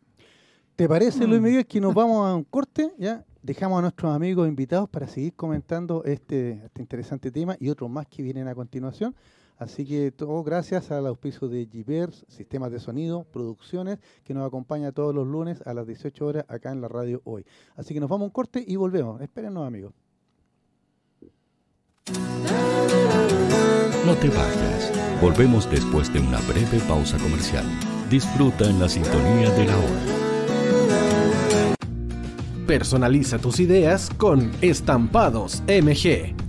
[0.76, 1.44] ¿Te parece, Luis mm.
[1.44, 2.94] Miguel, que nos vamos a un corte?
[2.98, 7.90] Ya dejamos a nuestros amigos invitados para seguir comentando este, este interesante tema y otros
[7.90, 9.14] más que vienen a continuación.
[9.60, 14.94] Así que todo gracias al auspicio de Givers, Sistemas de Sonido, Producciones, que nos acompaña
[14.94, 17.46] todos los lunes a las 18 horas acá en la radio hoy.
[17.76, 19.20] Así que nos vamos a un corte y volvemos.
[19.22, 19.94] Espérenos, amigos.
[24.06, 25.22] No te vayas.
[25.22, 27.66] Volvemos después de una breve pausa comercial.
[28.10, 30.02] Disfruta en la sintonía de la hora.
[32.66, 36.49] Personaliza tus ideas con Estampados MG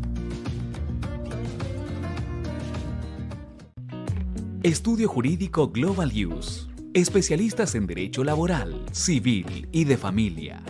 [4.63, 6.67] Estudio Jurídico Global Use.
[6.93, 10.61] Especialistas en Derecho Laboral, Civil y de Familia.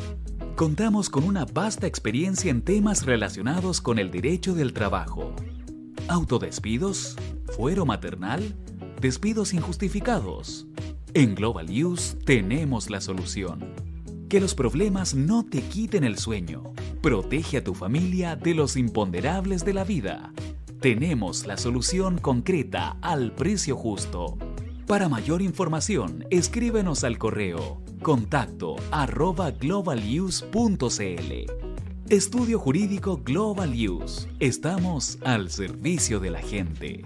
[0.55, 5.35] Contamos con una vasta experiencia en temas relacionados con el derecho del trabajo.
[6.07, 7.17] Autodespidos,
[7.57, 8.55] fuero maternal,
[9.01, 10.67] despidos injustificados.
[11.13, 13.73] En Global Use tenemos la solución.
[14.29, 16.63] Que los problemas no te quiten el sueño.
[17.01, 20.31] Protege a tu familia de los imponderables de la vida.
[20.81, 24.39] Tenemos la solución concreta al precio justo.
[24.87, 30.47] Para mayor información, escríbenos al correo contacto arroba globaluse.cl.
[32.09, 34.27] Estudio Jurídico Global Use.
[34.39, 37.05] Estamos al servicio de la gente.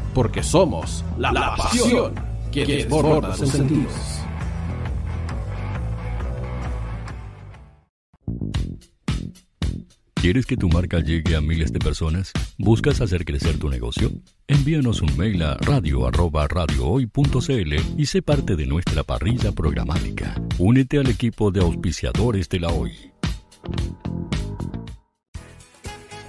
[0.13, 2.13] Porque somos la, la pasión
[2.51, 4.21] que desborda sus sentidos.
[10.21, 12.31] ¿Quieres que tu marca llegue a miles de personas?
[12.59, 14.11] ¿Buscas hacer crecer tu negocio?
[14.47, 20.39] Envíanos un mail a radio@radiohoy.cl y sé parte de nuestra parrilla programática.
[20.59, 22.91] Únete al equipo de auspiciadores de la Hoy.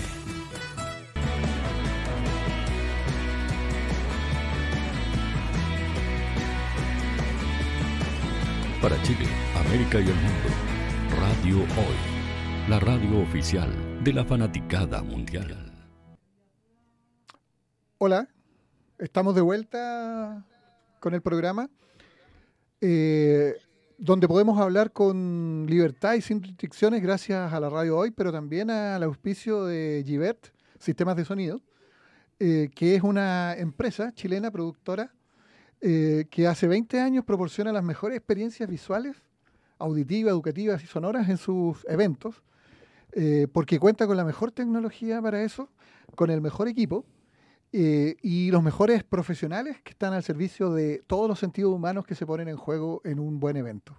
[8.82, 10.50] Para Chile, América y el mundo,
[11.18, 11.96] Radio Hoy,
[12.68, 15.72] la radio oficial de la fanaticada mundial.
[17.96, 18.28] Hola,
[18.98, 20.44] estamos de vuelta
[21.00, 21.70] con el programa,
[22.82, 23.54] eh,
[23.98, 28.70] donde podemos hablar con libertad y sin restricciones gracias a la radio hoy, pero también
[28.70, 31.60] al auspicio de Givert, Sistemas de Sonido,
[32.40, 35.12] eh, que es una empresa chilena productora
[35.80, 39.16] eh, que hace 20 años proporciona las mejores experiencias visuales,
[39.78, 42.42] auditivas, educativas y sonoras en sus eventos,
[43.12, 45.68] eh, porque cuenta con la mejor tecnología para eso,
[46.16, 47.04] con el mejor equipo
[47.76, 52.14] eh, y los mejores profesionales que están al servicio de todos los sentidos humanos que
[52.14, 53.96] se ponen en juego en un buen evento.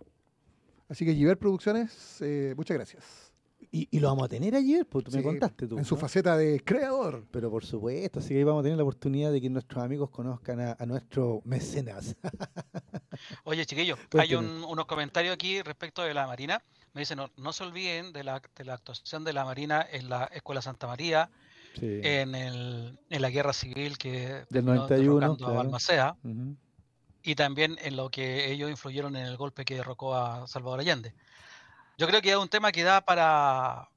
[0.87, 2.23] Así que Giver Producciones,
[2.55, 3.33] muchas gracias.
[3.71, 5.77] Y, lo vamos a tener ayer, pues tú me contaste tú.
[5.77, 7.25] En su faceta de creador.
[7.29, 10.61] Pero por supuesto, así que vamos a tener la oportunidad de que nuestros amigos conozcan
[10.61, 12.15] a, nuestros mecenas.
[13.43, 16.63] Oye, chiquillos, hay unos comentarios aquí respecto de la Marina.
[16.93, 20.09] Me dicen, no, no se olviden de la, de la, actuación de la Marina en
[20.09, 21.29] la Escuela Santa María,
[21.81, 26.17] en, el, en la guerra civil que del 91 a Balmacea,
[27.23, 31.13] y también en lo que ellos influyeron en el golpe que derrocó a Salvador Allende.
[31.97, 33.89] Yo creo que es un tema que da para,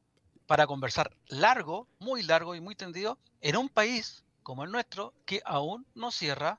[0.46, 5.42] para conversar largo, muy largo y muy tendido, en un país como el nuestro que
[5.44, 6.58] aún no cierra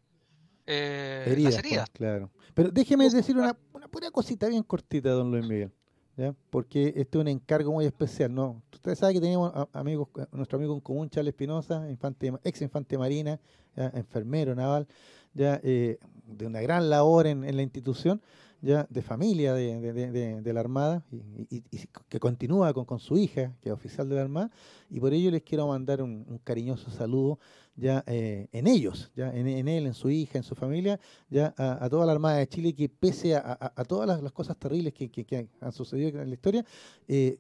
[0.67, 1.89] eh, heridas, las heridas.
[1.89, 2.32] Pues, claro.
[2.53, 5.71] Pero déjeme decir una, una pura cosita bien cortita, don Luis Miguel.
[6.19, 6.36] ¿Ya?
[6.49, 8.34] Porque este es un encargo muy especial.
[8.34, 8.62] ¿no?
[8.73, 13.39] Usted sabe que tenemos amigos, nuestro amigo en común, Charles Espinosa, infante, ex infante marina,
[13.75, 14.88] enfermero naval,
[15.34, 18.21] ya eh, de una gran labor en, en la institución
[18.62, 21.04] ya de familia de, la Armada
[21.50, 21.63] y,
[22.10, 24.52] que continúa con, su hija, que es oficial de la Armada,
[24.89, 27.39] y por ello les quiero mandar un, cariñoso saludo
[27.76, 31.89] ya eh, en ellos, ya en, él, en su hija, en su familia, ya a,
[31.89, 36.22] toda la Armada de Chile, que pese a, todas las, cosas terribles que, han sucedido
[36.22, 36.65] en la historia,
[37.08, 37.39] eh,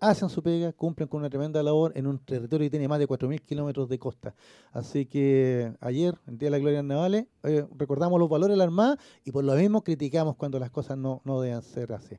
[0.00, 3.08] hacen su pega, cumplen con una tremenda labor en un territorio que tiene más de
[3.08, 4.34] 4.000 kilómetros de costa.
[4.72, 8.64] Así que ayer, en Día de la Gloria Navales, eh, recordamos los valores de la
[8.64, 12.18] Armada y por lo mismo criticamos cuando las cosas no, no deben ser así.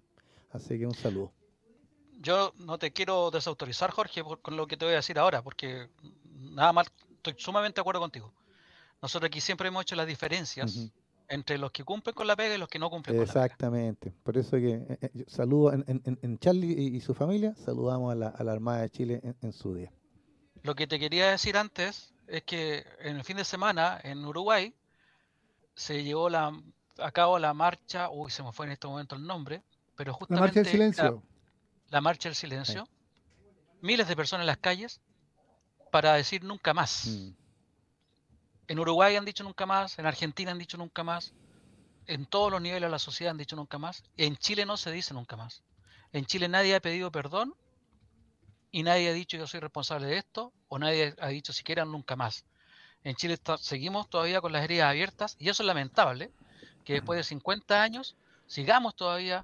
[0.52, 1.32] Así que un saludo.
[2.22, 5.90] Yo no te quiero desautorizar, Jorge, con lo que te voy a decir ahora, porque
[6.52, 8.34] nada más, estoy sumamente de acuerdo contigo.
[9.02, 10.92] Nosotros aquí siempre hemos hecho las diferencias
[11.30, 13.46] entre los que cumplen con la pega y los que no cumplen con la pega.
[13.46, 14.14] Exactamente.
[14.24, 18.28] Por eso que eh, eh, saludo en, en, Charlie y, su familia, saludamos a la,
[18.30, 19.92] a la Armada de Chile en, su día.
[20.64, 24.74] Lo que te quería decir antes es que en el fin de semana en Uruguay
[25.76, 26.52] se llevó la,
[26.98, 29.64] a cabo la marcha, uy, se me fue en este momento el nombre,
[29.96, 30.42] pero justamente...
[30.42, 31.24] La marcha del silencio.
[31.90, 32.88] La, marcha del silencio.
[33.82, 35.00] Miles de personas en las calles
[35.92, 37.08] para decir nunca más.
[37.08, 37.39] Mm.
[38.70, 41.34] En Uruguay han dicho nunca más, en Argentina han dicho nunca más,
[42.06, 44.04] en todos los niveles de la sociedad han dicho nunca más.
[44.16, 45.64] En Chile no se dice nunca más.
[46.14, 47.56] En Chile nadie ha pedido perdón
[48.72, 52.16] y nadie ha dicho yo soy responsable de esto o nadie ha dicho siquiera nunca
[52.16, 52.46] más.
[53.04, 56.32] En Chile seguimos todavía con las heridas abiertas y eso es lamentable,
[56.86, 59.44] que después de 50 años sigamos todavía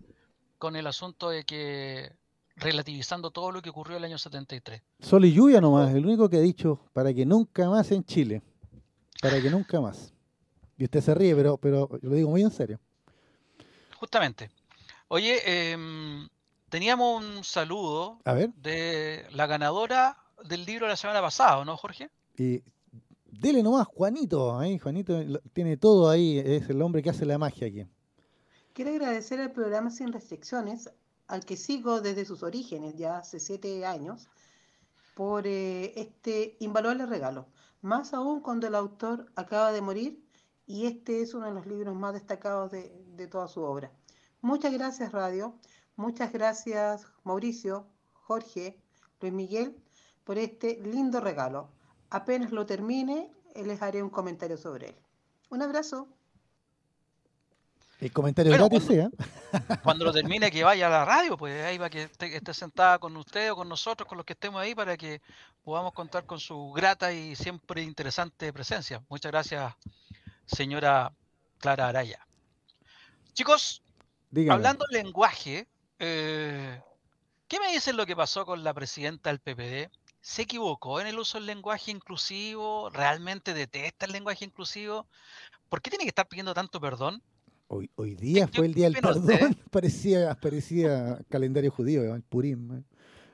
[0.59, 2.13] con el asunto de que
[2.57, 4.83] relativizando todo lo que ocurrió el año 73.
[4.99, 8.43] Sol y lluvia nomás, el único que ha dicho para que nunca más en Chile.
[9.25, 10.13] Para que nunca más.
[10.77, 12.79] Y usted se ríe, pero, pero lo digo muy en serio.
[13.97, 14.51] Justamente.
[15.07, 16.29] Oye, em,
[16.69, 18.19] teníamos un saludo
[18.57, 22.11] de la ganadora del libro de la semana pasada, ¿no, Jorge?
[22.37, 22.61] Y
[23.25, 24.59] dele nomás, Juanito.
[24.59, 25.19] Ahí, Juanito
[25.53, 27.87] tiene todo ahí, es el hombre que hace la magia aquí.
[28.73, 30.91] Quiero agradecer al programa Sin Restricciones,
[31.27, 34.27] al que sigo desde sus orígenes, ya hace siete años,
[35.15, 37.47] por eh, este invaluable regalo
[37.85, 40.19] más aún cuando el autor acaba de morir
[40.65, 43.91] y este es uno de los libros más destacados de, toda su obra.
[44.41, 45.53] Muchas gracias, Radio.
[45.95, 48.81] Muchas gracias, Mauricio, Jorge,
[49.21, 49.77] Luis Miguel,
[50.23, 51.69] por este lindo regalo.
[52.09, 54.95] Apenas lo termine, les haré un comentario sobre él.
[55.51, 56.07] Un abrazo.
[58.05, 61.89] El comentario gratis cuando, cuando lo termine, que vaya a la radio, pues ahí va
[61.89, 64.95] que esté, esté, sentada con usted o con nosotros, con los que estemos ahí, para
[64.95, 65.23] que
[65.63, 69.01] podamos contar con su grata y siempre interesante presencia.
[69.09, 69.73] Muchas gracias,
[70.45, 71.13] señora
[71.57, 72.27] Clara Araya.
[73.33, 73.81] Chicos,
[74.51, 76.79] hablando lenguaje, eh,
[77.47, 79.91] ¿qué me dicen lo que pasó con la presidenta del PPD?
[80.21, 82.91] ¿Se equivocó en el uso del lenguaje inclusivo?
[82.91, 85.07] ¿Realmente detesta el lenguaje inclusivo?
[85.69, 87.23] ¿Por qué tiene que estar pidiendo tanto perdón?
[87.75, 89.57] Hoy, hoy día fue el día del perdón.
[89.69, 92.77] parecía, parecía calendario judío, el Purim.
[92.77, 92.83] ¿eh?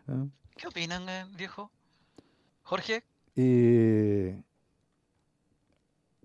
[0.08, 0.26] ¿Ah?
[0.56, 1.70] ¿Qué opinan, eh, viejo?
[2.64, 3.04] Jorge.
[3.36, 4.42] Eh,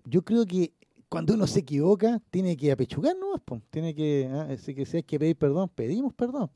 [0.03, 0.73] yo creo que
[1.09, 4.47] cuando uno se equivoca, tiene que apechugar nomás, tiene que, ¿ah?
[4.47, 6.49] que si hay que pedir perdón, pedimos perdón.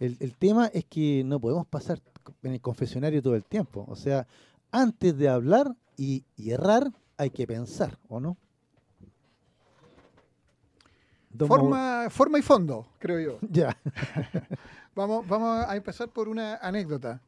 [0.00, 2.00] El, el, tema es que no podemos pasar
[2.42, 3.84] en el confesionario todo el tiempo.
[3.88, 4.26] O sea,
[4.72, 8.36] antes de hablar y, errar, hay que pensar, ¿o no?
[11.46, 13.38] Forma, forma y fondo, creo yo.
[13.50, 13.76] Ya.
[14.94, 17.20] vamos, vamos a empezar por una anécdota.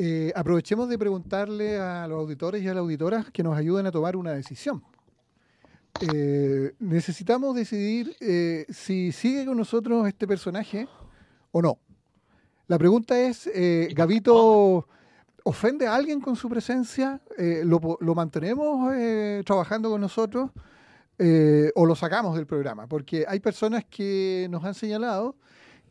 [0.00, 3.90] Eh, aprovechemos de preguntarle a los auditores y a las auditoras que nos ayuden a
[3.90, 4.84] tomar una decisión.
[6.00, 10.86] Eh, necesitamos decidir eh, si sigue con nosotros este personaje
[11.50, 11.78] o no.
[12.68, 13.50] La pregunta es,
[13.92, 14.86] ¿Gavito
[15.42, 17.20] ofende a alguien con su presencia?
[17.64, 18.94] ¿lo, mantenemos
[19.44, 20.50] trabajando con nosotros
[21.18, 22.86] o lo sacamos del programa?
[22.86, 25.36] Porque hay personas que nos han señalado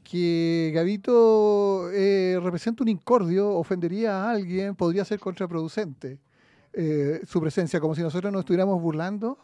[0.03, 1.89] que Gavito
[2.41, 6.19] representa un incordio, ofendería a alguien, podría ser contraproducente
[7.25, 9.38] su presencia, como si nosotros nos estuviéramos burlando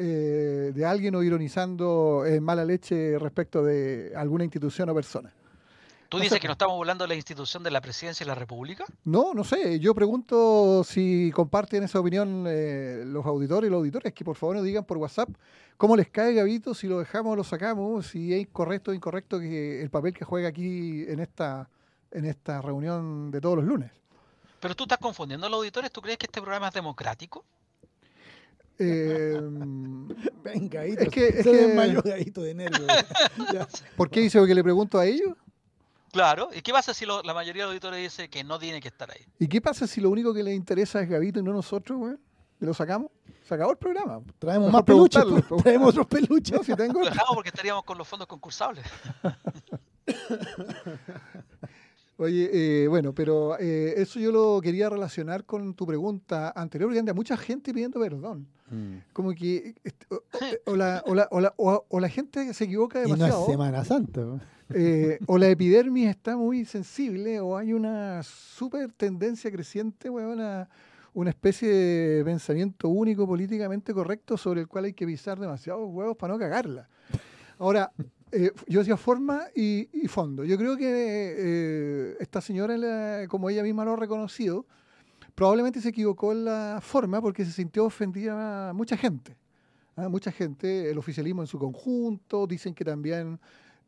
[0.00, 5.34] eh, de alguien o ironizando en mala leche respecto de alguna institución o persona.
[6.08, 8.86] ¿Tú dices que no estamos hablando de la institución de la presidencia de la República?
[9.04, 9.78] No, no sé.
[9.78, 14.56] Yo pregunto si comparten esa opinión eh, los auditores y los auditores, que por favor
[14.56, 15.28] nos digan por WhatsApp
[15.76, 19.38] cómo les cae Gavito, si lo dejamos o lo sacamos, si es correcto o incorrecto
[19.38, 21.68] que el papel que juega aquí en esta,
[22.10, 23.90] en esta reunión de todos los lunes.
[24.60, 25.92] Pero tú estás confundiendo a los auditores.
[25.92, 27.44] ¿Tú crees que este programa es democrático?
[28.78, 29.38] Eh,
[30.42, 32.40] Venga, es que, es que...
[32.40, 32.86] de nervios.
[33.96, 35.36] ¿Por qué dice que le pregunto a ellos?
[36.12, 38.88] Claro, ¿y qué pasa si la mayoría de los auditores dice que no tiene que
[38.88, 39.20] estar ahí?
[39.38, 42.14] ¿Y qué pasa si lo único que les interesa es Gavito y no nosotros, güey?
[42.60, 43.10] ¿Y lo sacamos?
[43.46, 44.20] Se acabó el programa.
[44.38, 45.22] Traemos más peluches.
[45.62, 46.66] Traemos otros peluches.
[46.66, 47.00] si tengo...
[47.00, 48.84] Lo dejamos porque estaríamos con los fondos concursables.
[52.20, 56.98] Oye, eh, bueno, pero eh, eso yo lo quería relacionar con tu pregunta anterior, porque
[56.98, 58.48] anda mucha gente pidiendo perdón.
[58.70, 58.96] Mm.
[59.12, 60.06] Como que este,
[60.64, 63.30] o, la, o, la, gente se equivoca demasiado.
[63.30, 64.20] Y no es Semana Santa.
[64.74, 70.68] Eh, o la epidermis está muy sensible, o hay una super tendencia creciente, una,
[71.14, 76.16] una especie de pensamiento único políticamente correcto sobre el cual hay que pisar demasiados huevos
[76.16, 76.88] para no cagarla.
[77.58, 77.90] Ahora,
[78.30, 80.44] eh, yo decía forma y, fondo.
[80.44, 84.66] Yo creo que eh, esta señora, como ella misma lo ha reconocido,
[85.34, 89.36] probablemente se equivocó en la forma porque se sintió ofendida a mucha gente.
[89.96, 90.08] ¿ah?
[90.08, 93.40] Mucha gente, el oficialismo en su conjunto, dicen que también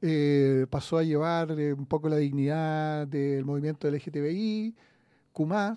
[0.03, 4.74] eh, pasó a llevar un poco la dignidad del movimiento LGTBI,
[5.32, 5.76] Q+,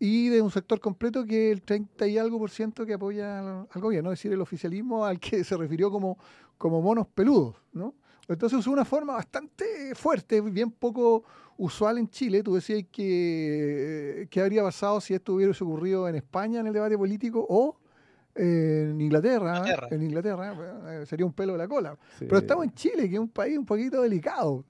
[0.00, 3.80] y de un sector completo que el 30 y algo por ciento que apoya al,
[3.80, 6.18] gobierno, es decir, el oficialismo al que se refirió como
[6.58, 7.94] como monos peludos, ¿no?
[8.28, 11.24] Entonces usó una forma bastante fuerte, bien poco
[11.56, 12.42] usual en Chile.
[12.42, 16.98] Tú decías que, que habría pasado si esto hubiese ocurrido en España en el debate
[16.98, 17.76] político o
[18.36, 19.62] en Inglaterra.
[19.90, 20.54] En Inglaterra
[20.88, 21.96] eh, sería un pelo de la cola.
[22.18, 24.64] Pero estamos en Chile, que es un país un poquito delicado.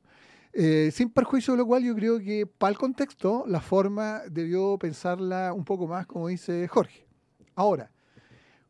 [0.52, 4.78] Eh, sin perjuicio de lo cual yo creo que para el contexto la forma debió
[4.78, 7.06] pensarla un poco más, como dice Jorge.
[7.54, 7.90] Ahora,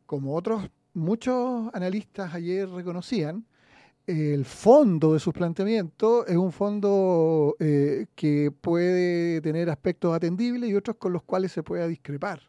[0.05, 3.45] como otros muchos analistas ayer reconocían,
[4.05, 10.75] el fondo de sus planteamientos es un fondo eh, que puede tener aspectos atendibles y
[10.75, 12.41] otros con los cuales se pueda discrepar.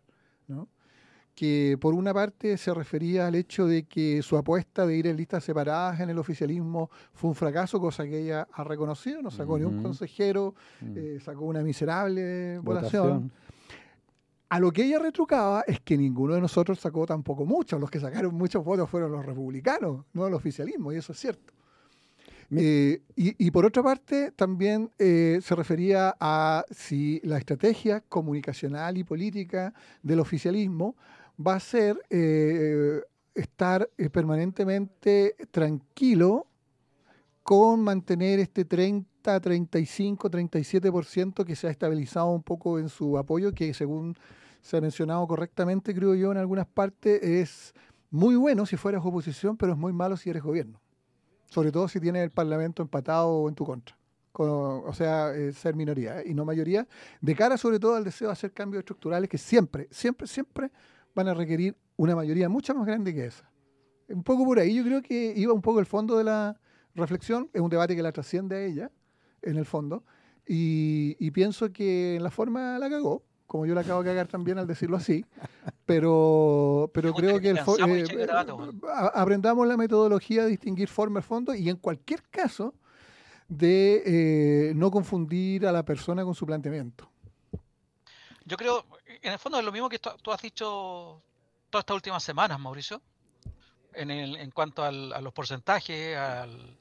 [1.39, 5.17] Que por una parte se refería al hecho de que su apuesta de ir en
[5.17, 9.57] listas separadas en el oficialismo fue un fracaso, cosa que ella ha reconocido, no sacó
[9.57, 10.93] ni un consejero, mm.
[10.97, 13.31] eh, sacó una miserable votación
[14.49, 17.79] a lo que ella retrucaba es que ninguno de nosotros sacó tampoco muchos.
[17.81, 21.53] Los que sacaron muchos votos fueron los republicanos, no el oficialismo, y eso es cierto.
[22.51, 29.05] Eh, y, por otra parte, también eh, se refería a si la estrategia comunicacional y
[29.05, 30.97] política del oficialismo
[31.39, 33.01] va a ser eh,
[33.35, 36.47] estar permanentemente tranquilo
[37.43, 43.53] con mantener este 30, 35, 37% que se ha estabilizado un poco en su apoyo,
[43.53, 44.17] que según
[44.61, 47.75] se ha mencionado correctamente, creo yo, en algunas partes, es
[48.11, 50.81] muy bueno si fueras oposición, pero es muy malo si eres gobierno.
[51.47, 53.97] Sobre todo si tienes el Parlamento empatado en tu contra.
[54.33, 56.87] o sea, eh, ser minoría y no mayoría,
[57.21, 60.71] de cara sobre todo al deseo de hacer cambios estructurales que siempre, siempre, siempre
[61.15, 63.51] van a requerir una mayoría mucho más grande que esa.
[64.09, 66.59] Un poco por ahí, yo creo que iba un poco el fondo de la
[66.95, 68.91] reflexión, es un debate que la trasciende a ella,
[69.43, 70.05] en el fondo,
[70.47, 74.29] y, y pienso que en la forma la cagó, como yo la acabo de cagar
[74.29, 75.25] también al decirlo así,
[75.87, 78.27] pero, pero creo que el eh, eh,
[79.15, 82.75] aprendamos la metodología de distinguir forma y fondo y en cualquier caso
[83.49, 87.11] de eh, no confundir a la persona con su planteamiento.
[88.45, 91.23] Yo creo, en el fondo es lo mismo que tú has dicho
[91.71, 93.03] todas estas últimas semanas, Mauricio,
[93.95, 96.79] en, el, en cuanto al, a los porcentajes, al,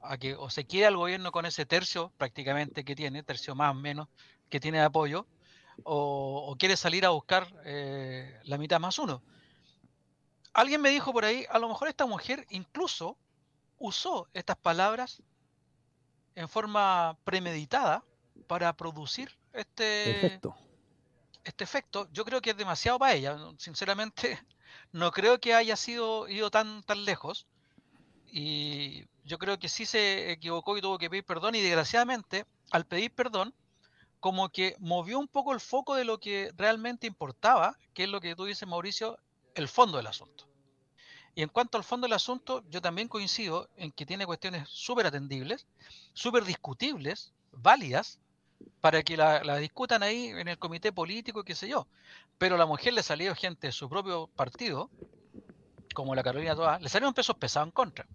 [0.00, 3.72] a que o se quiere al gobierno con ese tercio prácticamente que tiene, tercio más
[3.72, 4.08] o menos,
[4.48, 5.26] que tiene de apoyo,
[5.84, 9.22] o, quiere salir a buscar eh, la mitad más uno.
[10.52, 13.16] Alguien me dijo por ahí, a lo mejor esta mujer incluso
[13.78, 15.22] usó estas palabras
[16.34, 18.04] en forma premeditada
[18.46, 20.54] para producir este efecto.
[21.44, 22.08] Este efecto.
[22.12, 23.36] Yo creo que es demasiado para ella.
[23.58, 24.38] Sinceramente,
[24.92, 27.46] no creo que haya sido ido tan tan lejos.
[28.26, 31.54] Y yo creo que sí se equivocó y tuvo que pedir perdón.
[31.54, 33.54] Y desgraciadamente, al pedir perdón,
[34.20, 38.20] como que movió un poco el foco de lo que realmente importaba, que es lo
[38.20, 39.18] que tú dices, Mauricio,
[39.54, 40.46] el fondo del asunto.
[41.34, 45.06] Y en cuanto al fondo del asunto, yo también coincido en que tiene cuestiones súper
[45.06, 45.66] atendibles,
[46.12, 48.20] súper discutibles, válidas,
[48.80, 51.86] para que la, discutan ahí en el comité político, qué sé yo.
[52.38, 54.90] Pero a la mujer le salió gente de su propio partido,
[55.94, 58.06] como la Carolina Toa, le salieron pesos pesados en contra.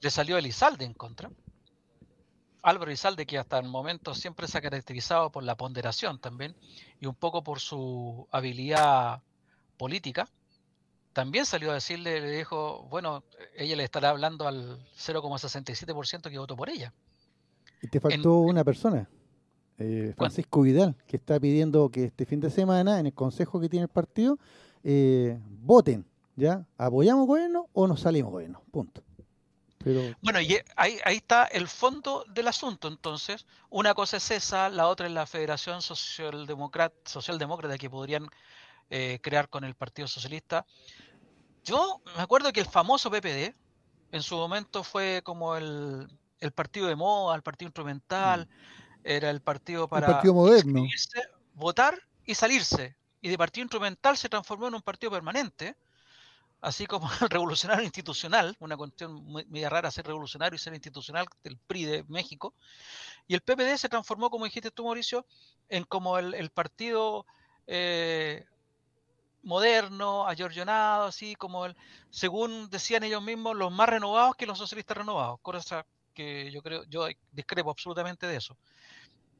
[0.00, 1.30] Le salió Elizalde en contra.
[2.64, 6.56] Álvaro Izalde, que hasta el momento siempre se ha caracterizado por la ponderación también
[6.98, 9.22] y un poco por su habilidad
[9.76, 10.28] política,
[11.12, 13.22] también salió a decirle, le dijo, bueno,
[13.54, 16.92] ella le estará hablando al 0,67% que votó por ella.
[17.82, 19.08] Y te faltó una persona,
[19.78, 23.68] eh, Francisco Vidal, que está pidiendo que este fin de semana, en el consejo que
[23.68, 24.38] tiene el partido,
[24.82, 26.04] eh, voten,
[26.36, 26.66] ¿ya?
[26.78, 28.62] ¿Apoyamos gobierno o nos salimos gobierno?
[28.70, 29.02] Punto.
[30.22, 32.88] Bueno, y ahí, ahí está el fondo del asunto.
[32.88, 38.26] Entonces, una cosa es esa, la otra es la Federación Socialdemócrata, Socialdemócrata que podrían
[38.90, 40.64] eh, crear con el Partido Socialista.
[41.64, 43.54] Yo me acuerdo que el famoso PPD
[44.12, 46.08] en su momento fue como el,
[46.54, 48.83] partido de moda, el partido instrumental, mm.
[49.04, 50.84] Era el partido para el partido moderno.
[51.54, 52.96] votar y salirse.
[53.20, 55.76] Y de partido instrumental se transformó en un partido permanente
[56.64, 61.58] así como el revolucionario institucional, una cuestión muy, rara ser revolucionario y ser institucional del
[61.58, 62.54] PRI de México,
[63.26, 65.26] y el PPD se transformó, como dijiste tú, Mauricio,
[65.68, 67.26] en como el, partido
[67.66, 68.46] eh,
[69.42, 71.76] moderno, ayorjonado, así como el,
[72.10, 76.84] según decían ellos mismos, los más renovados que los socialistas renovados, cosa que yo creo,
[76.84, 78.56] yo discrepo absolutamente de eso.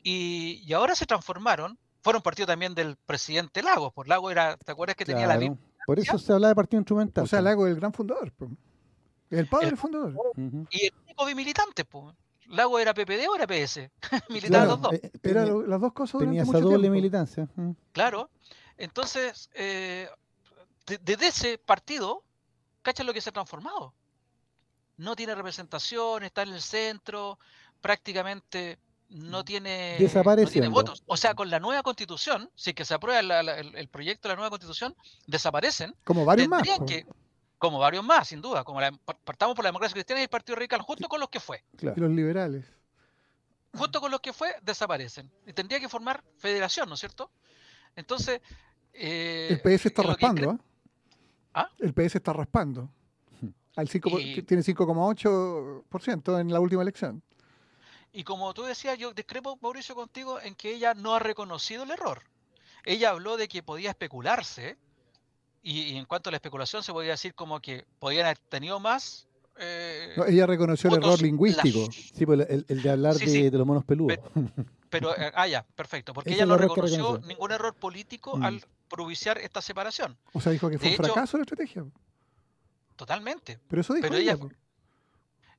[0.03, 4.97] Y, ahora se transformaron, fueron partido también del presidente Lagos, por Lagos era, ¿te acuerdas
[4.97, 5.39] que tenía la
[5.87, 7.25] por eso se habla de partido instrumental.
[7.25, 8.33] O sea, Lago es el gran fundador.
[9.31, 10.15] El padre del fundador.
[10.71, 12.15] Y el único bimilitante, pues.
[12.49, 13.91] Lago era PPD o era PS.
[14.29, 14.93] Militaban los dos.
[14.93, 17.49] Eh, era las dos cosas Tenía esa doble militancia.
[17.93, 18.31] Claro.
[18.77, 20.09] Entonces, eh,
[21.03, 22.23] desde ese partido,
[22.83, 23.95] ¿cacha lo que se ha transformado?
[24.97, 27.39] No tiene representación, está en el centro,
[27.81, 28.79] prácticamente
[29.15, 29.97] no tiene,
[30.71, 31.03] votos.
[31.07, 34.51] O sea, con la nueva constitución, si que se aprueba el, proyecto de la nueva
[34.51, 34.95] constitución,
[35.27, 35.95] desaparecen.
[36.05, 36.63] Como varios más.
[37.59, 38.65] como varios más, sin duda.
[38.65, 38.81] Como
[39.25, 41.63] partamos por la democracia cristiana y el Partido Radical, justo con los que fue.
[41.81, 42.65] Y los liberales.
[43.77, 45.31] Justo con los que fue, desaparecen.
[45.47, 47.31] Y tendría que formar federación, ¿no es cierto?
[47.97, 48.41] Entonces.
[48.93, 50.59] Eh, el PS está raspando, ¿eh?
[51.55, 51.69] ¿Ah?
[51.79, 52.91] El PS está raspando.
[53.77, 54.11] Al 5,
[54.47, 57.23] Tiene 5,8% en la última elección.
[58.13, 61.91] Y como tú decías, yo discrepo, Mauricio, contigo en que ella no ha reconocido el
[61.91, 62.23] error.
[62.85, 64.77] Ella habló de que podía especularse,
[65.65, 69.27] y, en cuanto a la especulación se podía decir como que podían haber tenido más.
[69.59, 71.91] Eh, ella reconoció el error lingüístico.
[71.91, 74.19] Sí, pues el, de hablar de, los monos peludos.
[74.91, 76.13] Pero, eh, ah, ya, perfecto.
[76.13, 78.45] Porque ella no reconoció ningún error político mm.
[78.45, 80.17] al propiciar esta separación.
[80.35, 81.85] O sea, dijo que fue un fracaso la estrategia.
[82.97, 83.59] Totalmente.
[83.69, 84.37] Pero eso dijo ella,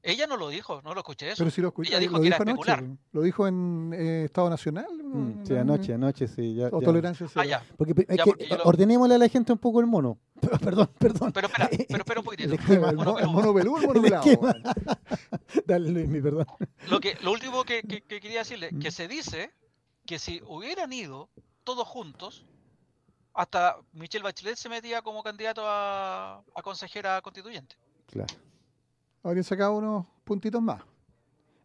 [0.02, 1.38] Ella no lo dijo, no lo escuché eso.
[1.40, 1.90] Pero sí lo escuché.
[1.90, 2.72] Ella dijo lo que dijo era anoche.
[2.72, 2.98] especular.
[3.12, 4.86] Lo dijo en eh, Estado Nacional.
[5.04, 5.46] Mm, ¿no?
[5.46, 6.54] sí, anoche, anoche, sí.
[6.56, 6.86] Ya, O ya.
[6.86, 7.42] tolerancia cero.
[7.42, 7.66] Ah, ya.
[7.76, 10.20] Porque Ya, que- porque yo lo- ordenémosle a la gente un poco el mono.
[10.62, 11.32] perdón, perdón.
[11.34, 12.54] Pero espera, pero espera un poquitito.
[12.54, 14.26] El esquema, El, el mo- el mono peludo, el mono El pelado.
[15.66, 16.46] Dale, Luis, mi perdón.
[16.90, 19.52] Lo, que, lo último que, que- que quería decirle, que se dice
[20.06, 21.30] que si hubieran ido
[21.64, 22.46] todos juntos,
[23.36, 27.76] hasta Michelle Bachelet se metía como candidato a, a consejera constituyente.
[28.08, 28.34] Claro.
[29.24, 30.82] Habrían sacado unos puntitos más.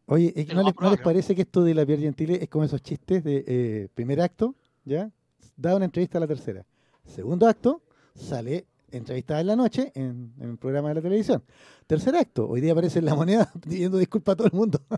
[0.07, 2.43] Oye, ¿es que Es ¿no, les, no les parece que esto de la Pierre Gentile
[2.43, 5.11] es como esos chistes de eh, primer acto, ¿ya?
[5.57, 6.67] Da una entrevista a la tercera.
[7.05, 7.83] Segundo acto,
[8.17, 11.45] sale entrevistada en la noche en, en un programa de la televisión.
[11.87, 14.81] Tercer acto, hoy día aparece en la moneda pidiendo disculpas a todo el mundo.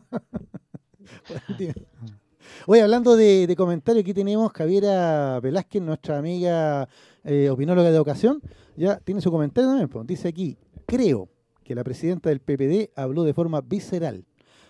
[2.67, 6.89] Oye, hablando de, de comentarios, aquí tenemos Javiera Velázquez, nuestra amiga
[7.25, 8.41] eh, opinóloga de ocasión.
[8.77, 9.89] Ya tiene su comentario también.
[9.89, 10.07] pues.
[10.07, 11.29] Dice aquí, creo
[11.65, 14.25] que la presidenta del PPD habló de forma visceral,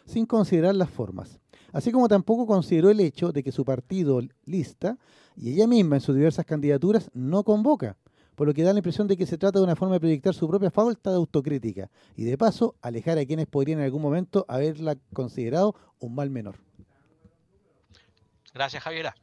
[0.07, 1.39] sin considerar las formas.
[1.73, 4.99] Así como tampoco consideró el hecho de que su partido lista
[5.37, 7.97] y ella misma en sus diversas candidaturas no convoca,
[8.35, 10.35] por lo que da la impresión de que se trata de una forma de proyectar
[10.35, 14.45] su propia falta de autocrítica y de paso alejar a quienes podrían en algún momento
[14.49, 16.57] haberla considerado un mal menor.
[18.55, 19.15] Gracias, Javiera.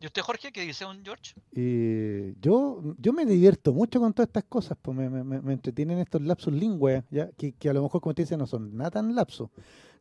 [0.00, 1.34] ¿Y usted, Jorge, qué dice un George?
[1.52, 5.98] Eh, yo, yo me divierto mucho con todas estas cosas, pues me, me- me- entretienen
[5.98, 7.30] estos lapsus lingüe, ¿ya?
[7.38, 9.48] Que, que a lo mejor, como usted dice, no son nada tan lapsos,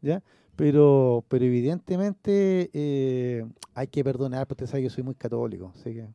[0.01, 0.21] ¿ya?
[0.57, 5.71] Pero, pero evidentemente eh, hay que perdonar, porque usted sabe que yo soy muy católico,
[5.75, 6.07] así que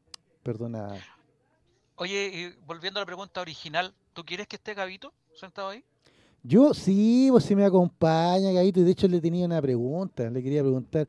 [0.43, 1.01] perdonar.
[1.97, 5.83] Oye, y volviendo a la pregunta original, ¿tú quieres que esté Gabito sentado ahí?
[6.43, 10.43] Yo sí, pues si me acompaña, Gaito, y de hecho le tenía una pregunta, le
[10.43, 11.09] quería preguntar,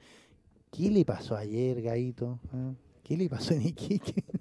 [0.72, 2.40] ¿qué le pasó ayer, Gaito?
[2.54, 2.72] ¿Ah?
[3.04, 4.24] ¿Qué le pasó en Iquique?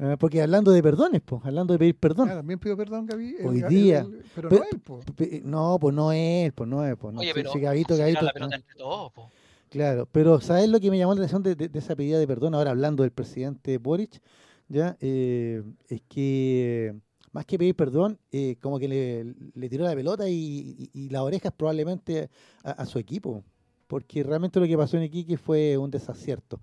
[0.00, 2.28] Ah, Porque hablando de perdones, pues, hablando de pedir perdón.
[2.30, 3.34] Ah, también pido perdón, Gaby.
[3.40, 3.98] el Hoy día.
[4.02, 5.00] el- pero Pe- no él, po.
[5.16, 7.18] pe- no, pues no es, pues no es, pues no.
[7.20, 9.28] Oye, pero si Gabito, se tira Gabito, la pelota ah, entre todos, po.
[9.70, 12.28] Claro, pero ¿sabes lo que me llamó la atención de, de- de esa pedida de
[12.28, 12.54] perdón?
[12.54, 14.22] Ahora hablando del presidente Boric,
[14.68, 16.94] ya Eh, es que
[17.32, 21.08] más que pedir perdón, eh, como que le, le tiró la pelota y, y- y
[21.08, 22.30] las orejas probablemente
[22.62, 23.42] a, a su equipo,
[23.88, 26.60] porque realmente lo que pasó en Iquique fue un desacierto.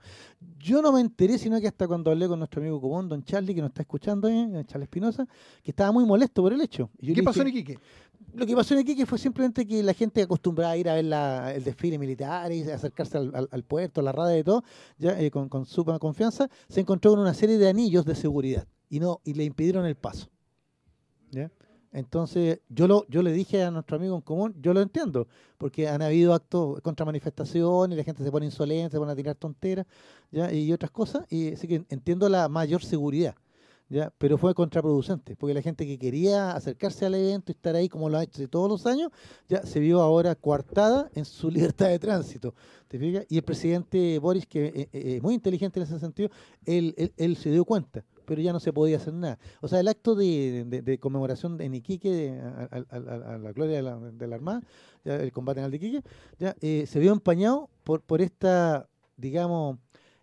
[0.60, 3.54] Yo no me enteré, sino que hasta cuando hablé con nuestro amigo común, don Charlie,
[3.54, 5.28] que nos está escuchando, eh, Charlie Espinosa,
[5.64, 6.90] que estaba muy molesto por el hecho.
[7.00, 7.78] Y yo ¿Qué pasó en Iquique?
[8.34, 11.06] lo que pasó en Iquique fue simplemente que la gente acostumbrada a ir a ver
[11.06, 14.64] la- el desfile militar y acercarse al, al- al puerto, a la rada y todo,
[14.98, 18.68] ya eh, con, con suma confianza, se encontró con una serie de anillos de seguridad
[18.90, 20.28] y no y le impidieron el paso.
[21.32, 21.52] ¿ya?
[21.96, 25.88] Entonces, yo lo yo le dije a nuestro amigo en común, yo lo entiendo, porque
[25.88, 29.86] han habido actos contra manifestaciones, la gente se pone insolente, se pone a tirar tonteras,
[30.30, 30.52] ¿ya?
[30.52, 33.34] y otras cosas, y así que entiendo la mayor seguridad.
[33.88, 34.12] ¿ya?
[34.18, 38.10] Pero fue contraproducente, porque la gente que quería acercarse al evento y estar ahí como
[38.10, 39.10] lo ha hecho todos los años,
[39.48, 42.54] ya se vio ahora coartada en su libertad de tránsito.
[42.90, 43.26] ¿te fijas?
[43.30, 46.30] Y el presidente Boris, que eh, eh, es muy inteligente en ese sentido,
[46.66, 49.38] él, él, él se dio cuenta, pero ya no se podía hacer nada.
[49.62, 53.82] O sea, el acto de, de- de conmemoración en Iquique a, a- la gloria de
[53.84, 54.62] la, de la Armada,
[55.04, 56.04] el combate en el de Iquique,
[56.40, 59.78] ya eh, se vio empañado por, por esta, digamos,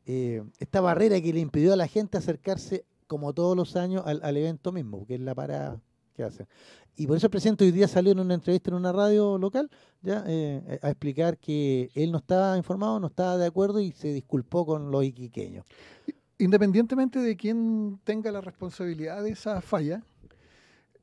[0.06, 4.20] eh, esta barrera que le impidió a la gente acercarse como todos los años al,
[4.22, 5.80] al evento mismo, que es la parada
[6.14, 6.46] que hacen.
[6.96, 9.70] Y por eso el presidente hoy día salió en una entrevista en una radio local
[10.02, 14.12] ya eh, a explicar que él no estaba informado, no estaba de acuerdo y se
[14.12, 15.64] disculpó con los iquiqueños.
[16.42, 20.02] Independientemente de quién tenga la responsabilidad de esa falla,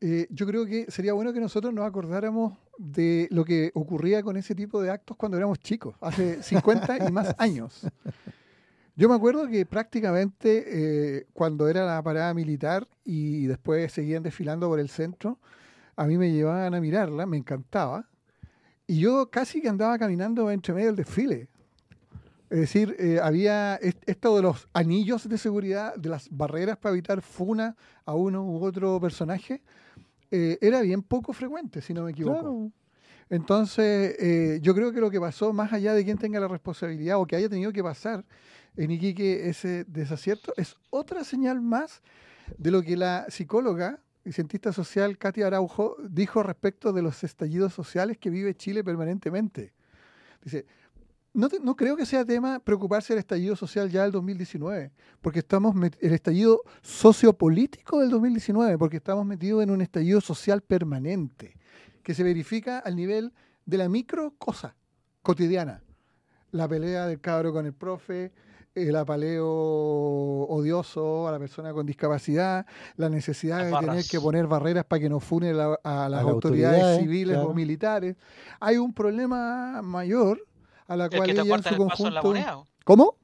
[0.02, 4.36] eh, yo creo que sería bueno que nosotros nos acordáramos de lo que ocurría con
[4.36, 7.88] ese tipo de actos cuando éramos chicos, hace 50 y más años.
[8.98, 10.66] Yo me acuerdo que prácticamente
[11.20, 15.40] eh, cuando era la parada militar y después seguían desfilando por el centro,
[15.96, 18.10] a mí me llevaban a mirarla, me encantaba,
[18.88, 21.48] y yo casi que andaba caminando entre medio del desfile.
[22.50, 26.94] Es decir, eh, había est- esto de los anillos de seguridad, de las barreras para
[26.94, 27.76] evitar funa
[28.06, 29.62] a uno u otro personaje,
[30.32, 32.40] eh, era bien poco frecuente, si no me equivoco.
[32.40, 32.72] Claro.
[33.30, 37.20] Entonces, eh, yo creo que lo que pasó, más allá de quien tenga la responsabilidad
[37.20, 38.26] o que haya tenido que pasar
[38.76, 42.02] en Iquique ese desacierto, es otra señal más
[42.58, 47.74] de lo que la psicóloga y cientista social Katia Araujo dijo respecto de los estallidos
[47.74, 49.74] sociales que vive Chile permanentemente.
[50.44, 50.66] Dice,
[51.40, 55.40] no, te- no creo que sea tema preocuparse del estallido social ya del 2019, porque
[55.40, 61.56] estamos el estallido sociopolítico del 2019, porque estamos metidos en un estallido social permanente,
[62.04, 63.34] que se verifica al nivel
[63.66, 64.76] de la micro cosa
[65.22, 65.82] cotidiana.
[66.52, 68.32] La pelea del cabro con el profe,
[68.76, 72.66] el apaleo odioso a la persona con discapacidad,
[72.96, 77.38] la necesidad de tener que poner barreras para que no funen a, las autoridades, civiles
[77.38, 78.16] o militares.
[78.60, 80.46] Hay un problema mayor
[80.90, 82.68] a la cual ella en su conjunto...
[82.84, 83.16] ¿Cómo?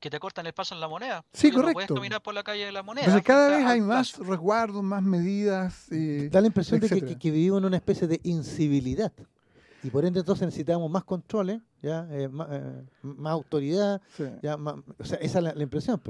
[0.00, 1.24] que te cortan el paso en la moneda.
[1.32, 1.66] Sí, correcto.
[1.66, 3.06] No puedes caminar por la calle de la moneda.
[3.06, 5.86] Entonces, cada vez hay más resguardos, más medidas.
[6.30, 9.12] da la impresión de que, que, vivimos en una especie de incivilidad.
[9.82, 14.00] Y por ende entonces necesitamos más controles, ya eh, eh, más, autoridad,
[14.42, 16.00] ya o sea, esa es la, impresión.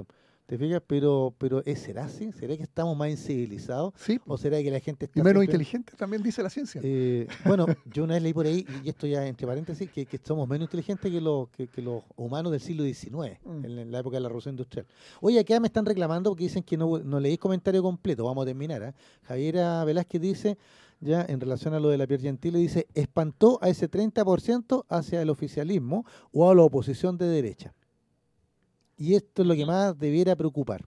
[0.49, 0.81] ¿Te fijas?
[0.87, 2.33] Pero, pero ¿será así?
[2.33, 3.93] ¿Será que estamos más incivilizados?
[3.99, 4.19] Sí.
[4.27, 5.21] ¿O será que la gente está...
[5.21, 6.81] Y menos inteligente también dice la ciencia.
[6.83, 10.17] Eh, bueno, yo una vez leí por ahí, y esto ya entre paréntesis, que, que
[10.17, 13.65] somos menos inteligentes que los, que, los humanos del siglo XIX, mm.
[13.67, 14.87] en, la época de la revolución industrial.
[15.21, 18.25] Oye, acá me están reclamando porque dicen que no, no leéis comentario completo.
[18.25, 18.83] Vamos a terminar.
[18.83, 18.95] ¿eh?
[19.25, 20.59] Javiera Velázquez dice
[20.99, 25.21] ya en relación a lo de la Pierre Gentile, dice, espantó a ese 30% hacia
[25.21, 27.75] el oficialismo o a la oposición de derecha.
[28.99, 30.85] Y esto es lo que más debiera preocupar.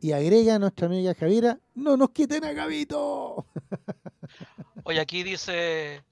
[0.00, 3.46] Y agrega a nuestra amiga Javiera, no nos quiten a Gavito.
[4.84, 6.04] Oye, aquí dice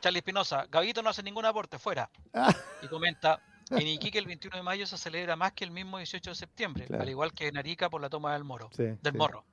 [0.00, 2.08] Charlie Espinosa, Gavito no hace ningún aporte, fuera.
[2.82, 3.40] Y comenta,
[3.70, 6.86] en Iquique el 21 de mayo se celebra más que el mismo 18 de septiembre,
[6.98, 9.44] al igual que en Arica por la toma del moro, del morro.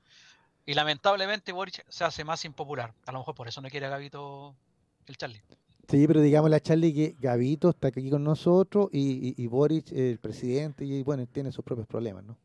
[0.66, 2.93] Y lamentablemente Boric se hace más impopular.
[3.08, 4.56] A lo mejor por eso no quiere a Gavito
[5.08, 5.41] el Charlie.
[5.89, 10.19] Sí, pero digamos a Charlie que Gavito está aquí con nosotros y, y, Boric, el
[10.19, 12.37] presidente, y bueno, tiene sus propios problemas, ¿no?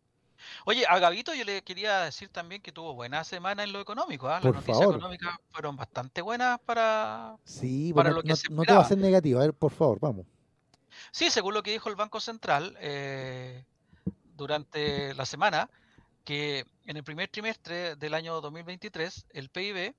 [0.65, 4.29] Oye, a Gavito yo le quería decir también que tuvo buena semana en lo económico.
[4.29, 4.41] ¿ah?
[4.43, 8.73] Las noticias económicas fueron bastante buenas para, sí, para lo que no, se no te
[8.73, 9.41] va a ser negativo.
[9.41, 10.27] A ver, por favor, vamos.
[11.11, 13.65] Sí, según lo que dijo el Banco Central eh,
[14.37, 15.69] durante la semana,
[16.25, 19.95] que en el primer trimestre del año 2023 el PIB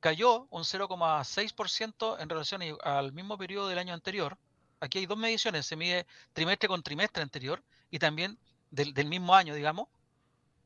[0.00, 4.36] cayó un 0,6% en relación al mismo periodo del año anterior.
[4.80, 8.38] Aquí hay dos mediciones, se mide trimestre con trimestre anterior y también
[8.70, 9.88] del, mismo año, digamos.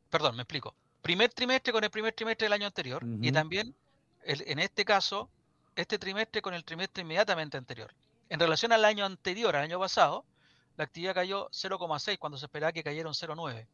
[0.09, 0.75] Perdón, me explico.
[1.03, 3.75] Primer trimestre con el primer trimestre del año anterior y también,
[4.23, 5.29] en este caso,
[5.75, 7.93] este trimestre con el trimestre inmediatamente anterior.
[8.29, 10.25] En relación al año anterior, al año pasado,
[10.77, 13.67] la actividad cayó 0,6 cuando se esperaba que cayera un 0,9.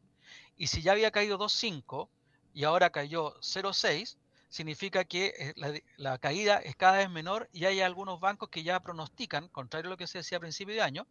[0.57, 2.09] Y si ya había caído 2.5
[2.53, 4.17] y ahora cayó 0.6,
[4.51, 8.81] significa que eh, la, caída es cada vez menor y hay algunos bancos que ya
[8.81, 11.07] pronostican, contrario a lo que se decía a principio de año,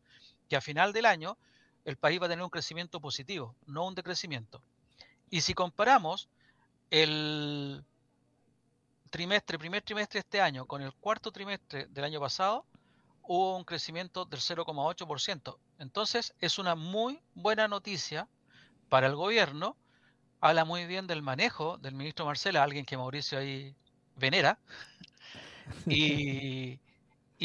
[0.48, 1.38] que a final del año
[1.86, 4.62] el país va a tener un crecimiento positivo, no un decrecimiento.
[5.30, 6.28] Y si comparamos
[6.90, 7.82] el
[9.08, 12.66] trimestre, primer trimestre de este año con el cuarto trimestre del año pasado,
[13.22, 15.56] hubo un crecimiento del 0,8%.
[15.78, 18.28] Entonces es una muy buena noticia
[18.90, 19.78] para el gobierno,
[20.40, 23.74] habla muy bien del manejo del ministro Marcela, alguien que Mauricio ahí
[24.16, 24.58] venera,
[25.86, 26.78] y,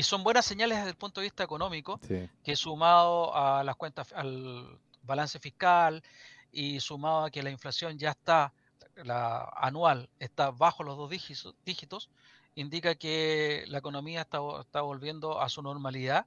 [0.01, 1.99] son buenas señales desde el punto de vista económico,
[2.43, 6.03] que sumado a las cuentas, al balance fiscal
[6.51, 8.53] y sumado a que la inflación ya está,
[8.95, 12.09] la anual está bajo los dos dígitos,
[12.55, 16.25] indica que la economía está, está volviendo a su normalidad,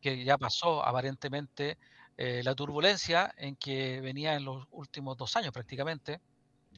[0.00, 1.78] que ya pasó aparentemente
[2.16, 6.20] eh, la turbulencia en que venía en los últimos dos años prácticamente,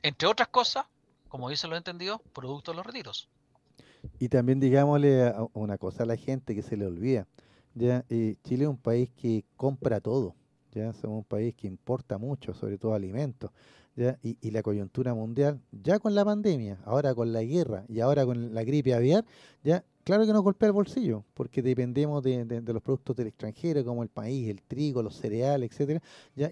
[0.03, 0.87] entre otras cosas,
[1.28, 3.28] como dicen los entendidos, producto de los retiros.
[4.18, 7.26] Y también digámosle una cosa a la gente que se le olvida.
[7.74, 10.34] Ya, eh, Chile es un país que compra todo.
[10.72, 13.51] Ya somos un país que importa mucho, sobre todo alimentos.
[13.97, 14.18] ¿ya?
[14.22, 18.24] Y, y, la coyuntura mundial, ya con la pandemia, ahora con la guerra y ahora
[18.24, 19.24] con la gripe aviar,
[19.64, 24.04] ya Claro que nos golpea el bolsillo, porque dependemos de, los productos del extranjero, como
[24.04, 26.00] el país, el trigo, los cereales, etcétera.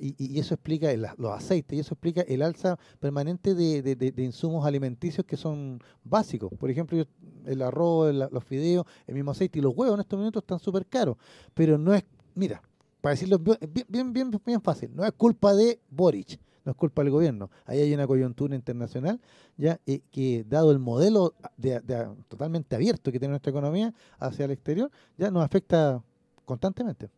[0.01, 5.37] Y, eso explica los aceites, y eso explica el alza permanente de, insumos alimenticios que
[5.37, 6.51] son básicos.
[6.59, 7.07] Por ejemplo,
[7.47, 10.85] el arroz, los fideos, el mismo aceite y los huevos en estos momentos están súper
[10.85, 11.17] caros.
[11.55, 12.03] Pero no es,
[12.35, 12.61] mira,
[13.01, 13.57] para decirlo bien,
[13.89, 17.51] bien, bien, bien fácil, no es culpa de Boric no es culpa del gobierno.
[17.67, 19.21] Ahí hay una coyuntura internacional
[19.57, 21.81] ya eh, que dado el modelo de,
[22.29, 26.03] totalmente abierto que tiene nuestra economía hacia el exterior, ya nos afecta
[26.45, 27.11] constantemente.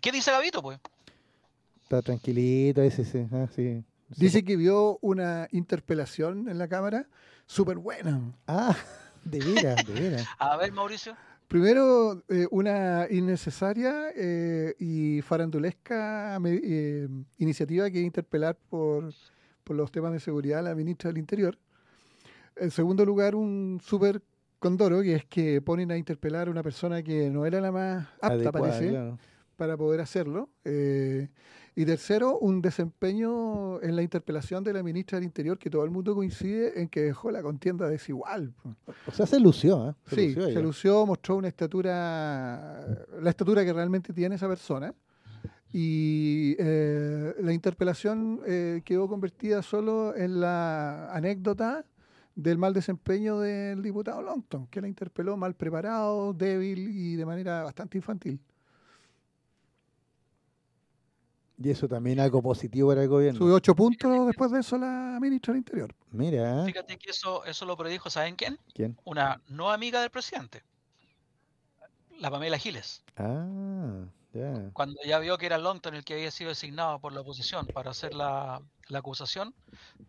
[0.00, 0.80] ¿Qué dice Gavito, pues?
[1.84, 3.84] Está tranquilito, ese, sí, ah, sí.
[4.16, 7.06] Dice que vio una interpelación en la cámara
[7.46, 8.20] súper buena.
[8.46, 8.76] Ah,
[9.24, 10.26] de veras, de veras.
[10.38, 11.16] A ver, Mauricio.
[11.52, 19.12] Primero, eh, una innecesaria eh, y farandulesca eh, iniciativa que es interpelar por,
[19.66, 21.58] los temas de seguridad a la ministra del Interior.
[22.56, 24.22] En segundo lugar, un súper
[24.60, 28.08] condoro, que es que ponen a interpelar a una persona que no era la más
[28.22, 29.12] apta, parece,
[29.54, 30.48] para poder hacerlo.
[31.74, 35.90] Y tercero, un desempeño en la interpelación de la ministra del Interior que todo el
[35.90, 38.52] mundo coincide en que dejó la contienda desigual.
[39.06, 39.94] O sea, se lució, ¿eh?
[40.06, 44.94] Se sí, lució se lució, mostró una estatura, la estatura que realmente tiene esa persona.
[45.72, 51.86] Y eh, la interpelación eh, quedó convertida solo en la anécdota
[52.34, 57.62] del mal desempeño del diputado Longton, que la interpeló mal preparado, débil y de manera
[57.62, 58.38] bastante infantil.
[61.64, 63.38] Y eso también algo positivo para el gobierno.
[63.38, 65.94] Subió ocho puntos después de eso la ministra del Interior.
[66.10, 66.64] Mira.
[66.64, 68.58] Fíjate que eso, eso lo predijo, ¿saben quién?
[68.74, 68.98] ¿Quién?
[69.04, 70.62] Una no amiga del presidente.
[72.18, 73.02] La Pamela Giles.
[73.16, 74.04] Ah,
[74.72, 77.90] Cuando ya vio que era Longton el que había sido designado por la oposición para
[77.90, 78.62] hacer la,
[78.94, 79.54] acusación,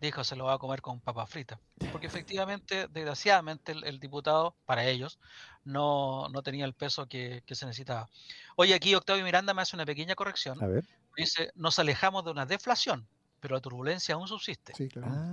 [0.01, 1.59] dijo se lo va a comer con papas fritas.
[1.91, 5.19] Porque efectivamente, desgraciadamente, el, diputado, para ellos,
[5.63, 8.09] no, no tenía el peso que, que, se necesitaba.
[8.55, 10.61] Oye, aquí Octavio Miranda me hace una pequeña corrección.
[10.63, 13.07] A ver dice, nos alejamos de una deflación,
[13.39, 14.73] pero la turbulencia aún subsiste.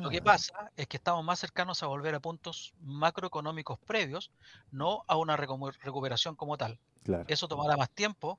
[0.01, 0.24] Lo que Ah.
[0.24, 4.30] pasa es que estamos más cercanos a volver a puntos macroeconómicos previos,
[4.70, 6.78] no a una recu- recuperación como tal.
[7.03, 7.24] Claro.
[7.28, 8.38] Eso tomará más tiempo.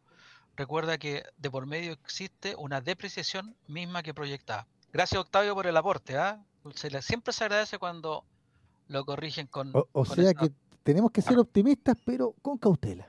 [0.56, 4.68] Recuerda que de por medio existe una depreciación misma que proyectada.
[4.94, 6.18] Gracias Octavio por el aporte.
[6.18, 6.44] ¿ah?
[6.76, 8.26] Se le- siempre se agradece cuando
[8.88, 9.70] lo corrigen con...
[9.76, 10.52] O, o con sea que
[10.84, 13.08] tenemos que ser optimistas, pero con cautela.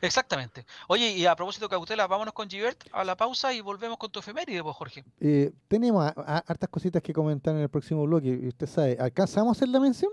[0.00, 0.66] Exactamente.
[0.88, 4.10] Oye, y a propósito de cautela, vámonos con Givert a la pausa y volvemos con
[4.10, 5.04] tu efeméride, pues, Jorge.
[5.20, 8.28] Eh, tenemos a- a- hartas cositas que comentar en el próximo bloque.
[8.28, 10.10] Y usted sabe, ¿alcanzamos a hacer la mención?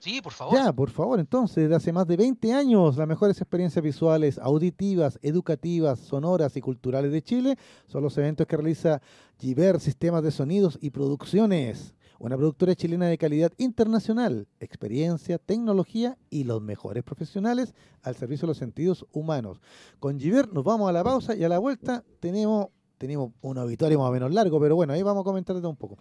[0.00, 0.54] Sí, por favor.
[0.54, 5.18] Ya, por favor, entonces, desde hace más de 20 años, las mejores experiencies visuales, auditivas,
[5.20, 9.02] educativas, sonoras y culturales de Chile son los eventos que realiza
[9.38, 16.44] Giver Sistemas de Sonidos y Producciones, una productora chilena de calidad internacional, experiencia, tecnología y
[16.44, 19.60] los mejores profesionales al servicio de los sentidos humanos.
[19.98, 23.98] Con Giver nos vamos a la pausa y a la vuelta tenemos, tenemos un auditorio
[23.98, 25.98] más o menos largo, pero bueno, ahí vamos a comentar un poco.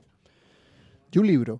[1.11, 1.59] Y un libro.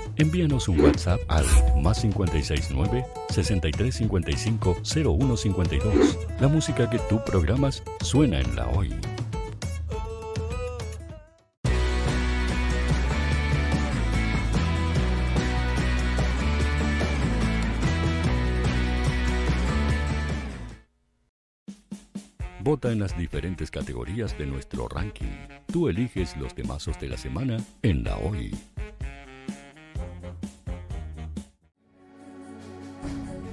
[0.17, 1.45] Envíanos un WhatsApp al
[1.81, 6.17] más 569 6355 0152.
[6.39, 8.93] La música que tú programas suena en la hoy.
[22.63, 25.31] Vota en las diferentes categorías de nuestro ranking.
[25.71, 28.51] Tú eliges los temazos de la semana en la hoy.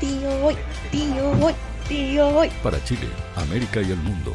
[0.00, 0.56] Tío Hoy,
[0.90, 1.54] tío Hoy,
[1.88, 2.50] tío Hoy.
[2.62, 4.32] Para Chile, América y el mundo,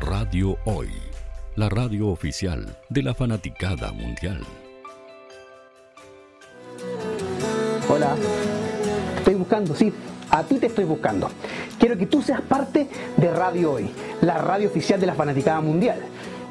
[0.00, 0.90] Radio Hoy.
[1.56, 4.40] La radio oficial de la fanaticada mundial.
[7.88, 8.16] Hola,
[9.18, 9.92] estoy buscando, sí,
[10.30, 11.30] a ti te estoy buscando.
[11.78, 12.86] Quiero que tú seas parte
[13.16, 13.90] de Radio Hoy,
[14.20, 16.00] la radio oficial de la Fanaticada Mundial.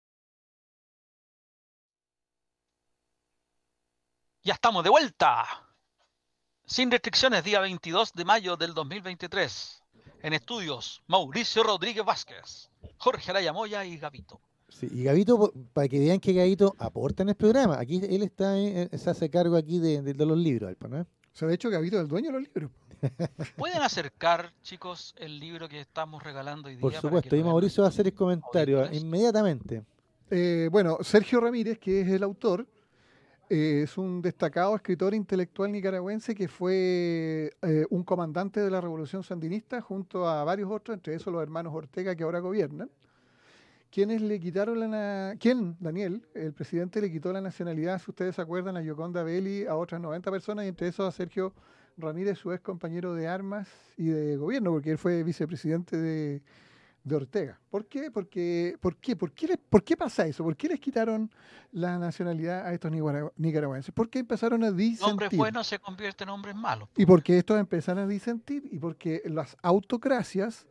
[4.43, 5.45] Ya estamos de vuelta.
[6.65, 9.80] Sin restricciones, día 22 de mayo del 2023.
[10.23, 14.39] En estudios, Mauricio Rodríguez Vázquez, Jorge Araya Moya y Gavito.
[14.69, 17.77] Sí, y Gavito, para que vean que Gavito aporta en el programa.
[17.79, 21.01] Aquí él está, eh, se hace cargo aquí de, de- de los libros, Alpa, ¿no?
[21.01, 22.71] O sea, de hecho, Gavito es el dueño de los libros.
[23.57, 26.81] ¿Pueden acercar, chicos, el libro que estamos regalando hoy día?
[26.81, 27.43] Por para que supuesto, y?
[27.43, 29.83] Mauricio va a hacer el comentario inmediatamente.
[30.29, 32.65] Eh, bueno, Sergio Ramírez, que es el autor,
[33.53, 39.23] eh, es un destacado escritor intelectual nicaragüense que fue eh, un comandante de la Revolución
[39.23, 42.89] Sandinista junto a varios otros, entre esos los hermanos Ortega que ahora gobiernan,
[43.91, 45.35] quienes le quitaron la...
[45.37, 45.75] ¿Quién?
[45.81, 49.75] Daniel, el presidente le quitó la nacionalidad, si ustedes se acuerdan, a Yoconda Belli, a
[49.75, 51.53] otras 90 personas, y entre esos a Sergio
[51.97, 56.41] Ramírez, su ex compañero de armas y de gobierno, porque él fue vicepresidente de,
[57.03, 57.59] de Ortega.
[57.69, 58.11] ¿Por qué?
[58.11, 59.15] Porque, ¿por, qué?
[59.15, 60.43] ¿Por, qué les- ¿Por qué pasa eso?
[60.43, 61.31] ¿Por qué les quitaron
[61.71, 62.91] la nacionalidad a estos
[63.37, 63.91] nicaragüenses?
[63.93, 65.09] ¿Por qué empezaron a disentir?
[65.11, 66.89] Hombres buenos se convierten en hombres malos.
[66.95, 70.67] Y porque estos empezaron a disentir y porque las autocracias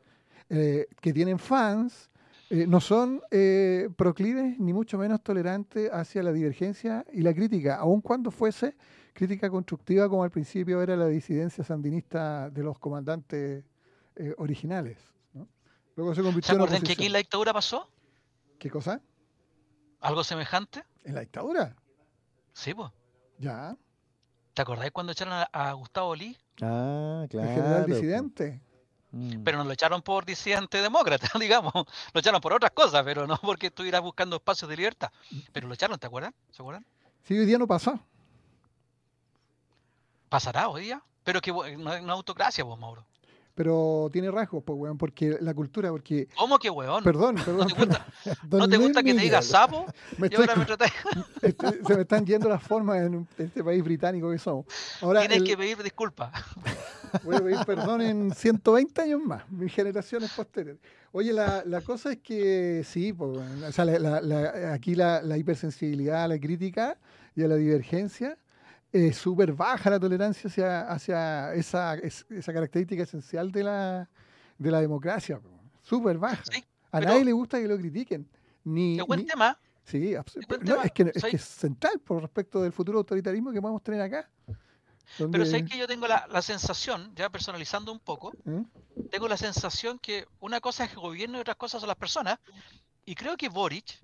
[0.48, 2.10] eh, que tienen fans
[2.50, 7.76] eh, no son eh, proclives ni mucho menos tolerantes hacia la divergencia y la crítica,
[7.76, 8.76] aun cuando fuese
[9.12, 13.64] crítica constructiva como al principio era la disidencia sandinista de los comandantes
[14.16, 14.98] eh, originales.
[16.00, 17.90] Luego se ¿Se convirtió en acuerdan que aquí en la dictadura pasó?
[18.58, 19.02] ¿Qué cosa?
[20.00, 20.82] ¿Algo semejante?
[21.04, 21.76] ¿En la dictadura?
[22.54, 22.90] Sí, pues.
[23.36, 23.76] Ya.
[24.54, 26.38] ¿Te acordáis cuando echaron a, a Gustavo Lee?
[26.62, 27.48] Ah, claro.
[27.50, 28.62] El general disidente.
[29.10, 29.42] Mm.
[29.44, 31.74] Pero no lo echaron por disidente demócrata, digamos.
[31.74, 35.12] Lo echaron por otras cosas, pero no porque estuviera buscando espacios de libertad.
[35.52, 36.32] Pero lo echaron, ¿te acuerdas?
[36.50, 36.86] ¿Se acuerdan?
[37.24, 38.00] Sí, hoy día no pasa.
[40.30, 41.02] Pasará hoy día.
[41.24, 43.04] Pero que no es una autocracia, vos, Mauro.
[43.54, 46.28] Pero tiene rasgos, pues, weón, porque la cultura, porque...
[46.36, 47.02] ¿Cómo que weón?
[47.04, 47.66] Perdón, perdón.
[47.76, 48.06] te gusta-
[48.44, 49.86] Don ¿No te gusta que te diga sapo?
[50.18, 54.66] Me estoy- me se me están yendo las formas en este país británico que somos.
[55.02, 56.32] Ahora, Tienes el- que pedir disculpas.
[57.24, 60.80] voy a pedir perdón en 120 años más, mis generaciones posteriores.
[61.12, 63.36] Oye, la, la cosa es que sí, pues,
[63.68, 66.96] o sea, la- la- aquí la, la hipersensibilidad a la crítica
[67.34, 68.38] y a la divergencia
[68.92, 74.08] es súper baja la tolerancia hacia, hacia esa, es- esa característica esencial de la,
[74.58, 75.40] de la democracia.
[75.82, 76.42] Súper baja.
[76.92, 78.28] a pero- nadie le gusta que lo critiquen.
[78.64, 79.58] Ni, Es buen ni- tema.
[79.84, 83.50] Sí, abs- buen no, es, que, es que es central por respecto del futuro autoritarismo
[83.52, 84.28] que podemos tener acá.
[84.46, 88.62] Pero donde- sé que yo tengo la, la sensación, ya personalizando un poco, ¿Mm?
[89.10, 92.38] tengo la sensación que una cosa es el gobierno y otras cosas son las personas.
[93.04, 94.00] Y creo que Boric,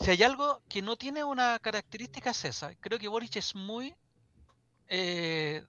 [0.00, 3.94] si hay algo que no tiene una característica es esa, creo que Boric es muy
[4.88, 5.62] eh,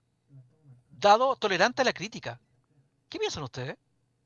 [0.99, 2.39] dado, tolerante a la crítica.
[3.09, 3.77] ¿Qué piensan ustedes?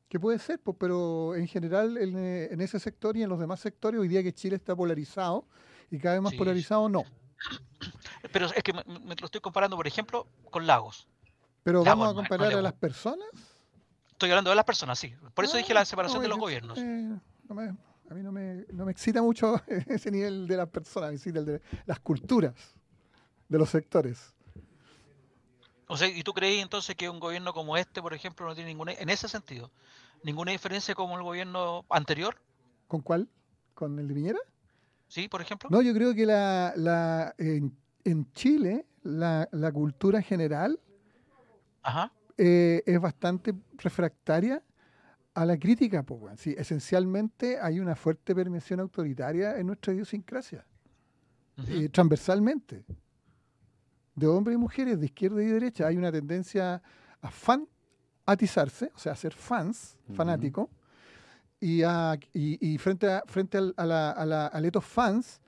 [0.07, 3.39] Que puede ser, pues, pero en general en, eh, en ese sector y en los
[3.39, 5.45] demás sectores, hoy día que Chile está polarizado
[5.91, 7.03] y cada vez más Sí, polarizado, no.
[8.33, 11.07] Pero es que me, me lo estoy comparando, por ejemplo, con Lagos.
[11.63, 13.27] Pero vamos a comparar a las personas.
[14.11, 15.13] Estoy hablando de las personas, sí.
[15.33, 16.77] Por eso dije la separación No, de los gobiernos.
[16.77, 17.17] eh,
[17.47, 17.69] no me-
[18.09, 21.39] a mí no me, no me excita mucho ese nivel de las personas, me excita
[21.39, 22.55] el de las culturas
[23.47, 24.33] de los sectores.
[25.91, 28.69] O sea, ¿y tú crees entonces que un gobierno como este, por ejemplo, no tiene
[28.69, 29.71] ninguna, en ese sentido,
[30.23, 32.39] ninguna diferencia como el gobierno anterior?
[32.87, 33.27] ¿Con cuál?
[33.73, 34.39] ¿Con el de Piñera?
[35.07, 35.67] ¿Sí, por ejemplo?
[35.71, 40.79] No, yo creo que la, la, en, en Chile la, la cultura general
[41.81, 42.11] Ajá.
[42.37, 44.61] eh, es bastante refractaria
[45.33, 46.03] a la crítica.
[46.03, 46.39] Pues.
[46.39, 50.63] Sí, esencialmente hay una fuerte permeación autoritaria en nuestra idiosincrasia,
[51.67, 52.85] eh, transversalmente,
[54.19, 55.87] de hombres y mujeres, de izquierda y derecha.
[55.87, 56.81] Hay una tendencia
[57.21, 57.29] a
[58.25, 60.67] fanatizarse, o sea, a ser fans, fanáticos,
[61.59, 65.41] y, a- y- y frente, a, frente al, a la, a la- al etos fans,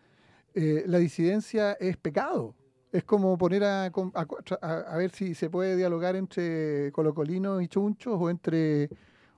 [0.53, 2.55] eh, la disidencia es pecado.
[2.91, 8.29] Es como poner a, a, ver si se puede dialogar entre colocolinos y chunchos o
[8.29, 8.89] entre,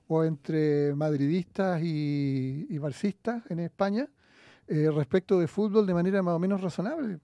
[0.07, 4.07] o entre madridistas y, y barcistas en España
[4.67, 7.19] eh, respecto de fútbol de manera más o menos razonable.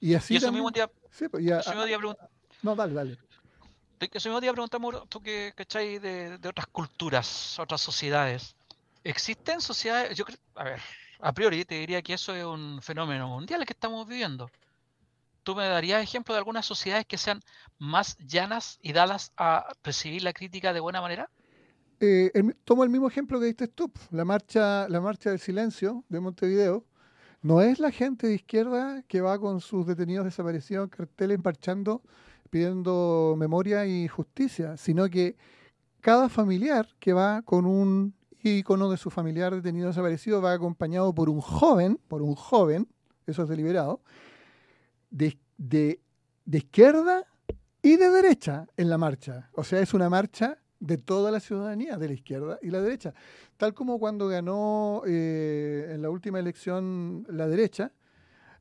[0.00, 2.16] Y así y eso también- mismo día, Sí, pues, y a- eso mismo día pregun-
[2.62, 3.18] no, dale, dale.
[4.00, 8.54] eso mismo día preguntamos, tú que cachai de, de otras culturas, otras sociedades.
[9.04, 10.16] ¿Existen sociedades?
[10.16, 10.80] Yo creo, a ver,
[11.20, 14.50] a priori te diría que eso es un fenómeno mundial que estamos viviendo.
[15.44, 17.40] ¿Tú me darías ejemplo de algunas sociedades que sean
[17.78, 21.30] más llanas y dadas a recibir la crítica de buena manera?
[22.00, 26.04] Eh, el tomo el mismo ejemplo que diste tú, la marcha, la marcha del silencio
[26.08, 26.84] de Montevideo.
[27.46, 32.02] No es la gente de izquierda que va con sus detenidos desaparecidos en carteles marchando
[32.50, 35.36] pidiendo memoria y justicia, sino que
[36.00, 41.30] cada familiar que va con un ícono de su familiar detenido desaparecido va acompañado por
[41.30, 42.88] un joven, por un joven,
[43.28, 44.00] eso es deliberado,
[45.10, 46.00] de, de,
[46.46, 47.26] de izquierda
[47.80, 49.50] y de derecha en la marcha.
[49.52, 53.12] O sea, es una marcha de toda la ciudadanía, de la izquierda y la derecha.
[53.56, 57.92] Tal como cuando ganó eh, en la última elección la derecha,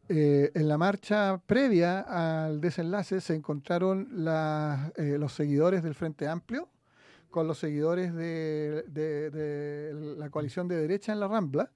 [0.08, 4.08] eh, en la marcha previa al desenlace se encontraron
[4.96, 6.70] eh, los seguidores del Frente Amplio
[7.32, 11.72] con los seguidores de, de- de la coalición de derecha en la Rambla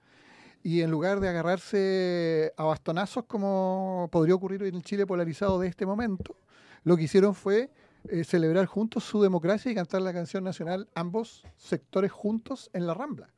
[0.64, 5.68] y en lugar de agarrarse a bastonazos como podría ocurrir en el Chile polarizado de
[5.68, 6.36] este momento,
[6.84, 7.72] lo que hicieron fue
[8.08, 12.94] eh, celebrar juntos su democracia y cantar la canción nacional ambos sectores juntos en la
[12.94, 13.30] Rambla.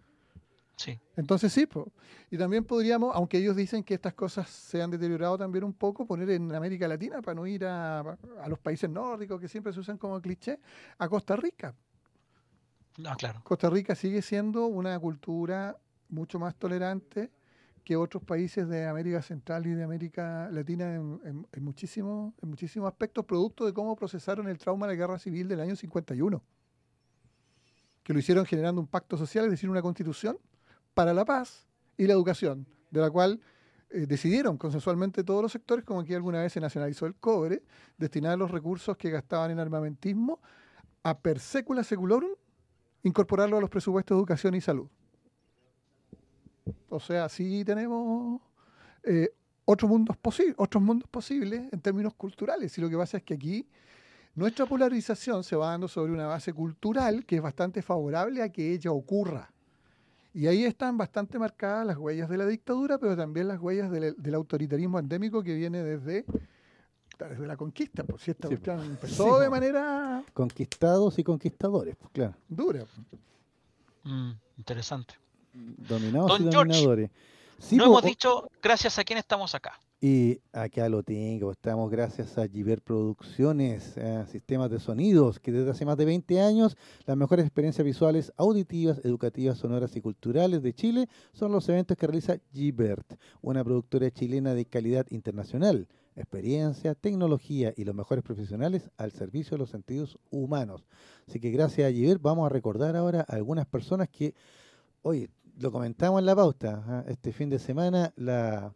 [0.76, 1.00] Sí.
[1.16, 1.92] Entonces sí, po.
[2.32, 6.08] y también podríamos, aunque ellos dicen que estas cosas se han deteriorado también un poco,
[6.08, 9.80] poner en América Latina, para no ir a, a los países nórdicos que siempre se
[9.80, 10.60] usan como cliché,
[10.98, 11.76] a Costa Rica.
[12.98, 13.42] No, claro.
[13.44, 15.78] Costa Rica sigue siendo una cultura
[16.10, 17.32] mucho más tolerante
[17.84, 21.20] que otros países de América Central y de América Latina en,
[21.52, 25.60] en- muchísimos, en aspectos, producto de cómo procesaron el trauma de la guerra civil del
[25.62, 26.44] año 51.
[28.04, 30.38] Que lo hicieron generando un pacto social, es decir, una constitución
[30.94, 31.68] para la paz
[31.98, 33.40] y la educación, de la cual
[33.90, 37.64] eh, decidieron consensualmente todos los sectores, como aquí alguna vez se nacionalizó el cobre,
[37.98, 40.40] destinar los recursos que gastaban en armamentismo
[41.04, 42.32] a per secula seculorum,
[43.04, 44.88] incorporarlo a los presupuestos de educación y salud.
[46.92, 48.42] O sea, sí tenemos
[49.04, 49.34] eh,
[49.66, 50.18] otros mundos,
[50.58, 52.78] otros mundos posibles en términos culturales.
[52.78, 53.68] Y lo que pasa es que aquí
[54.36, 58.74] nuestra polarización se va dando sobre una base cultural que es bastante favorable a que
[58.74, 59.52] ella ocurra.
[60.34, 64.34] Y ahí están bastante marcadas las huellas de la dictadura, pero también las huellas del,
[64.34, 66.26] autoritarismo endémico que viene desde,
[67.20, 68.04] desde la conquista.
[68.04, 70.24] Por si esta cuestión empezó de manera...
[70.34, 72.36] Conquistados y conquistadores, pues claro.
[72.48, 72.86] Dura.
[74.04, 75.21] Mm, interesante.
[75.54, 77.10] Dominados y dominadores.
[77.72, 79.80] no hemos dicho gracias a quién estamos acá.
[80.04, 83.94] Y acá lo tengo, estamos gracias a Giver Producciones,
[84.32, 86.76] sistemas de sonidos, que desde hace más de 20 años
[87.06, 92.08] las mejores experiencias visuales, auditivas, educativas, sonoras y culturales de Chile son los eventos que
[92.08, 93.14] realiza Gibert,
[93.44, 99.60] una productora chilena de calidad internacional, experiencia, tecnología y los mejores profesionales al servicio de
[99.60, 100.84] los sentidos humanos.
[101.28, 104.34] Así que gracias a Gibert vamos a recordar ahora a algunas personas que,
[105.04, 105.30] oye,
[105.60, 108.74] lo comentamos en la pauta, este fin de semana la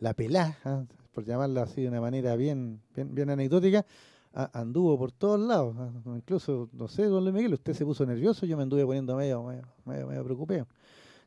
[0.00, 0.84] la pelá, ¿ah?
[1.12, 3.84] por llamarla así de una manera bien, bien, anecdótica,
[4.32, 5.76] anduvo por todos lados.
[5.78, 5.90] ¿ah?
[6.14, 9.42] Incluso, no sé, don Luis Miguel, usted se puso nervioso, yo me anduve poniendo medio,
[9.84, 10.66] medio, medio, preocupado.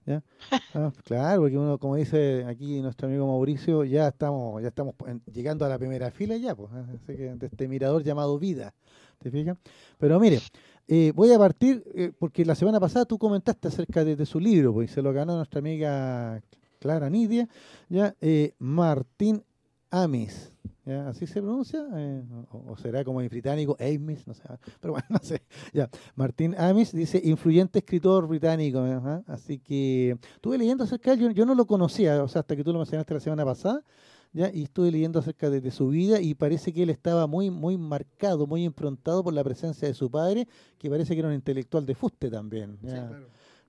[0.06, 0.24] ¿ya?
[0.74, 4.96] Ah, claro, porque uno, como dice aquí nuestro amigo Mauricio, ya estamos, ya estamos
[5.34, 8.74] llegando a la primera fila ya, pues, así que de este mirador llamado vida,
[9.20, 9.58] ¿te fijas?
[9.98, 10.40] Pero mire,
[10.94, 14.74] eh, voy a partir, eh, porque la semana pasada tú comentaste acerca de, su libro,
[14.74, 16.44] pues, se lo ganó nuestra amiga
[16.80, 17.48] Clara Nidia,
[17.88, 19.42] ya eh, Martín
[19.90, 20.52] Amis,
[20.84, 21.08] ¿ya?
[21.08, 21.88] ¿así se pronuncia?
[21.96, 24.44] Eh, o, será como en británico, Amis, no sé,
[24.82, 25.44] pero bueno, no sé.
[25.72, 28.84] Ya, Martín Amis dice, influyente escritor británico,
[29.28, 32.66] así que estuve leyendo acerca de él, yo, no lo conocía, o sea, hasta que
[32.66, 33.82] tú lo mencionaste la semana pasada,
[34.34, 34.52] ¿ya?
[34.54, 38.48] y estuve leyendo acerca de, su vida y parece que él estaba muy, muy marcado,
[38.48, 40.48] muy improntado por la presencia de su padre,
[40.78, 42.78] que parece que era un intelectual de fuste también.
[42.82, 43.12] ¿ya?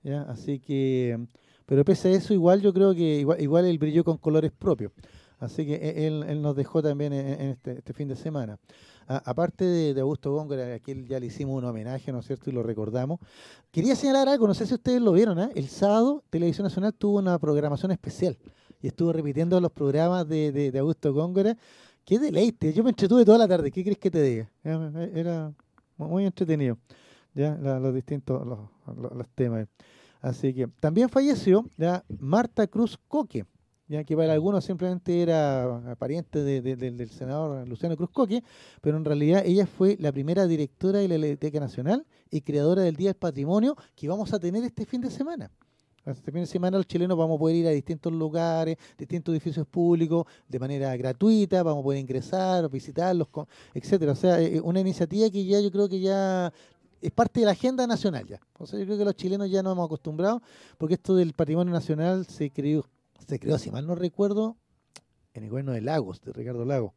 [0.03, 0.21] ¿ya?
[0.23, 1.19] Así que
[1.65, 4.91] pero pese a eso, igual yo creo que igual, igual él brilló con colores propios.
[5.39, 8.57] Así que e, él, nos dejó también en, este, este, fin de semana.
[9.07, 12.49] aparte de, Augusto Góngora, a quien ya le hicimos un homenaje, ¿no es cierto?
[12.49, 13.19] Y lo recordamos.
[13.71, 15.49] Quería señalar algo, no sé si ustedes lo vieron, ¿eh?
[15.55, 18.37] El sábado, Televisión Nacional tuvo una programación especial
[18.83, 21.57] y estuvo repitiendo los programas de, Augusto Góngora.
[22.03, 22.73] ¡Qué deleite!
[22.73, 24.51] Yo me entretuve toda la tarde, ¿qué crees que te diga?
[24.61, 25.53] Era
[25.95, 26.77] muy entretenido,
[27.33, 29.67] ya los distintos los temas.
[30.19, 33.45] Así que también falleció ya Marta Cruz Coque,
[33.87, 38.43] ya que para algunos simplemente era pariente del senador Luciano Cruz Coque,
[38.81, 42.97] pero en realidad ella fue la primera directora de la Biblioteca Nacional y creadora del
[42.97, 45.49] Día del Patrimonio que vamos a tener este fin de semana.
[46.05, 49.65] Este fin de semana los chilenos vamos a poder ir a distintos lugares, distintos edificios
[49.65, 53.27] públicos de manera gratuita, vamos a poder ingresar, visitarlos,
[53.73, 54.11] etcétera.
[54.11, 56.51] O sea, es una iniciativa que ya yo creo que ya
[57.01, 58.41] es parte de la agenda nacional ya.
[58.57, 60.41] O sea, yo creo que los chilenos ya nos hemos acostumbrado,
[60.77, 62.85] porque esto del patrimonio nacional se creó,
[63.25, 64.57] se creó, si mal no recuerdo,
[65.33, 66.91] en el gobierno de Lagos, de Ricardo Lagos.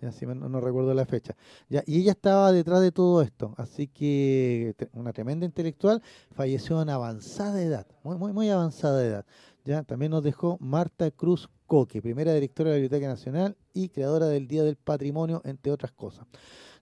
[0.00, 1.34] Ya, si mal no, recuerdo la fecha.
[1.68, 3.54] Ya, y ella estaba detrás de todo esto.
[3.56, 6.02] Así que una tremenda intelectual
[6.32, 9.26] falleció en avanzada edad, muy, muy, avanzada edad.
[9.64, 14.26] Ya, también nos dejó Marta Cruz Coque, primera directora de la Biblioteca Nacional y creadora
[14.26, 16.26] del Día del Patrimonio, entre otras cosas.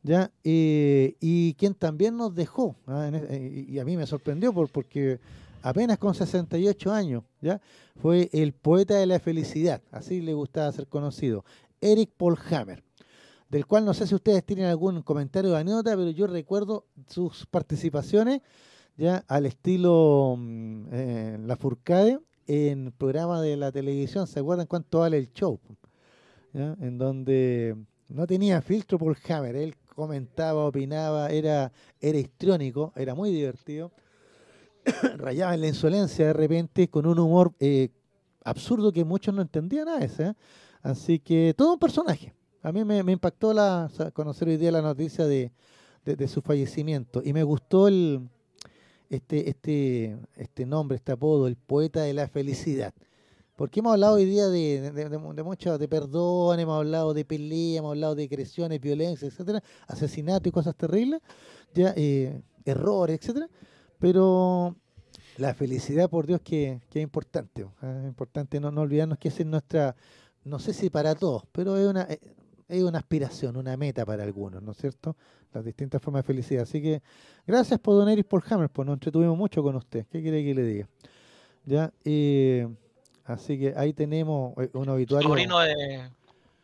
[0.04, 0.30] ¿ya?
[0.44, 3.10] Eh, y quien también nos dejó, ¿ah?
[3.12, 5.18] e, y a mí me sorprendió por, porque
[5.62, 7.60] apenas con 68 años, ¿ya?
[7.96, 11.44] Fue el poeta de la felicidad, así le gustaba ser conocido,
[11.80, 12.83] Eric Paul Hammer,
[13.54, 17.46] del cual no sé si ustedes tienen algún comentario de anécdota, pero yo recuerdo sus
[17.46, 18.40] participaciones,
[18.96, 22.18] ya al estilo mm, eh, La Furcade,
[22.48, 25.60] en programa de la televisión, ¿se acuerdan cuánto vale el show?
[26.52, 27.76] En donde
[28.08, 31.70] no tenía filtro por Hammer, él comentaba, opinaba, era,
[32.00, 33.92] era histrónico, era muy divertido.
[35.16, 37.90] Rayaba en la insolencia de repente con un humor eh,
[38.42, 40.24] absurdo que muchos no entendían a ese.
[40.24, 40.34] ¿eh?
[40.82, 42.33] Así que todo un personaje.
[42.64, 45.52] A mí me, impactó la, conocer hoy día la noticia de,
[46.26, 48.26] su fallecimiento y me gustó el,
[49.10, 52.94] este, este, este nombre, este apodo, el poeta de la felicidad.
[53.54, 57.80] Porque hemos hablado hoy día de, de, de, mucho de perdón, hemos hablado de pelea,
[57.80, 61.20] hemos hablado de agresiones, violencia, etcétera, asesinatos y cosas terribles,
[61.74, 63.46] ya eh, errores, etcétera.
[63.98, 64.74] Pero
[65.36, 67.66] la felicidad, por Dios, que, que es importante.
[67.82, 69.94] Es importante no, no olvidarnos que es nuestra,
[70.44, 72.18] no sé si para todos, pero es una, eh,
[72.68, 75.16] es una aspiración, una meta para algunos, ¿no es cierto?
[75.52, 76.62] Las distintas formas de felicidad.
[76.62, 77.02] Así que
[77.46, 80.06] gracias por Don Eris por Hammer, pues nos entretuvimos mucho con usted.
[80.10, 80.88] ¿Qué quiere que le diga?
[81.64, 82.68] Ya, eh,
[83.24, 85.28] Así que ahí tenemos eh, un obituario.
[85.28, 86.10] Sobrino de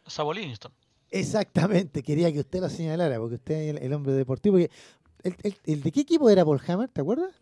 [0.06, 0.72] Saboliniston.
[1.10, 4.58] Exactamente, quería que usted lo señalara, porque usted es el, hombre deportivo.
[4.58, 6.88] el, de qué equipo era Paul Hammer?
[6.88, 7.34] ¿Te acuerdas?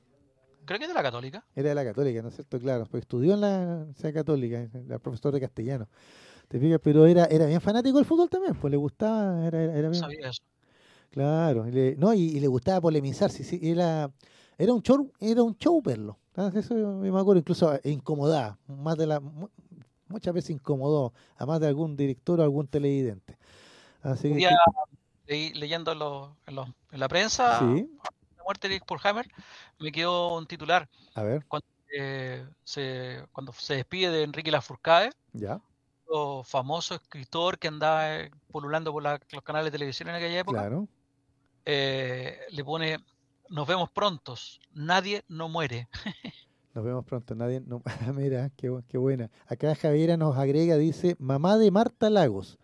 [0.64, 1.44] Creo que es de la Católica.
[1.54, 2.58] Era de la Católica, ¿no es cierto?
[2.60, 5.88] Claro, pues estudió en la Universidad Católica, la profesora de castellano.
[6.48, 6.80] ¿Te fijas?
[6.82, 10.00] Pero era, era bien fanático del fútbol también, pues le gustaba, era, era, era bien.
[10.02, 10.42] Sabía eso.
[11.10, 14.10] Claro, y le, no, y, y le gustaba polemizar, sí, sí, era,
[14.58, 16.18] era un show, era un show verlo.
[16.36, 16.50] ¿ah?
[16.54, 19.48] Eso me acuerdo, incluso incomodaba, más de la, mu-
[20.08, 23.38] muchas veces incomodó a más de algún director o algún televidente.
[24.02, 24.48] Así Un que,
[25.26, 25.92] leí- leyendo
[26.46, 26.56] en,
[26.92, 27.88] en la prensa sí,
[28.36, 29.32] la muerte de Eric
[29.78, 31.66] me quedó un titular a ver, cuando,
[31.96, 35.60] eh, se, cuando se despide de Enrique Lafourcade, ya,
[36.44, 40.60] famoso escritor que andaba eh, pululando por la- los canales de televisión en aquella época,
[40.60, 40.88] claro.
[41.64, 42.98] eh, le pone,
[43.48, 45.88] nos vemos prontos, nadie no muere.
[46.74, 47.34] Nos vemos pronto.
[47.34, 47.82] Nadie, no,
[48.14, 49.30] mira, qué, qué buena.
[49.46, 52.56] Acá Javiera nos agrega, dice, mamá de Marta Lagos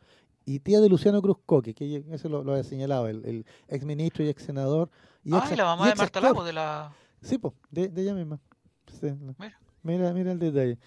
[0.45, 3.85] y tía de Luciano Cruz Coque, que eso lo, lo había señalado, el, el ex
[3.85, 4.89] ministro y ex senador.
[5.25, 6.23] Y Ah, ex, y la mamá y de Marta actor.
[6.23, 6.93] Lago de la...
[7.23, 8.39] Sí, pues, de, de ella misma.
[8.87, 9.59] Sí, la- Mira.
[9.83, 10.79] mira, mira el detalle.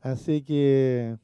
[0.00, 1.16] Así que,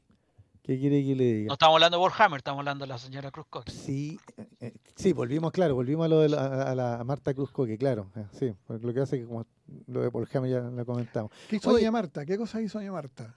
[0.65, 1.47] ¿qué quiere que le diga?
[1.49, 3.71] No estamos hablando de Warhammer, estamos hablando de la señora Cruz Coque.
[3.71, 7.33] Sí, eh, eh, sí, volvimos, claro, volvimos a lo de la, a la a Marta
[7.33, 9.47] Cruz Coque, claro, eh, sí, porque lo que hace que como
[9.87, 11.31] lo de Paul Hammer ya lo comentamos.
[11.49, 12.27] ¿Qué hizo Oye, doña Marta?
[12.27, 13.37] ¿Qué cosa hizo doña Marta?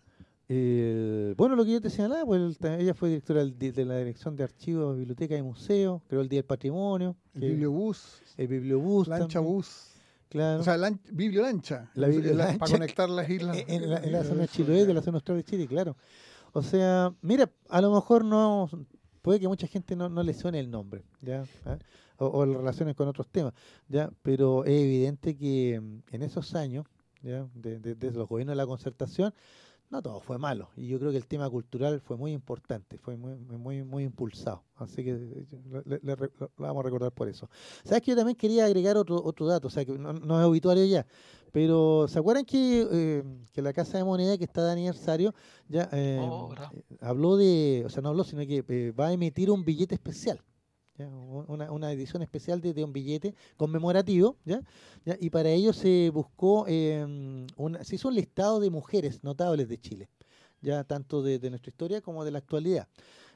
[0.49, 4.43] el- bueno, lo que yo te señalaba, pues ella fue directora de la Dirección de
[4.45, 9.27] Archivos, Biblioteca y Museos, creó el Día del Patrimonio, El que- bibliobús, el bibliobús, lancha
[9.39, 9.89] también, bus.
[10.29, 11.89] claro, O sea, lan- bibliolancha.
[11.95, 12.57] La bibliolancha.
[12.59, 13.57] Para conectar las islas.
[13.67, 15.97] en, en la, en la zona de Chiloé, de la zona austral de Chile, claro.
[16.57, 18.67] O sea, mira, a lo mejor no,
[19.21, 21.45] puede que mucha gente no, no le suene el nombre, ¿ya?
[21.65, 21.77] ¿Ah?
[22.17, 23.53] O, o relaciones con otros temas,
[23.87, 24.09] ¿ya?
[24.23, 26.85] Pero es evidente que mm, en esos años,
[27.21, 27.47] ¿ya?
[27.53, 29.35] De, de- los gobiernos de la concertación,
[29.89, 30.69] no todo fue malo.
[30.77, 34.63] Y yo creo que el tema cultural fue muy importante, fue muy, muy, muy impulsado.
[34.77, 35.13] Así que
[35.85, 36.17] le- lo
[36.57, 37.49] vamos a recordar por eso.
[37.83, 39.67] ¿Sabes que yo también quería agregar otro, otro dato?
[39.67, 41.05] O sea, que no, no es obituario ya.
[41.51, 45.33] Pero, ¿se acuerdan que, eh, que la Casa de Moneda, que está de aniversario,
[45.67, 49.13] ya eh, Oh, eh, habló de, o sea, no habló, sino que eh, va a
[49.13, 50.41] emitir un billete especial?
[51.47, 54.61] Una, una edición especial de, de un billete conmemorativo, ¿ya?
[55.05, 55.15] ¿ya?
[55.19, 57.05] Y para ello se buscó, eh,
[57.55, 60.09] una, se hizo un listado de mujeres notables de Chile,
[60.59, 62.87] ya tanto de, de nuestra historia como de la actualidad.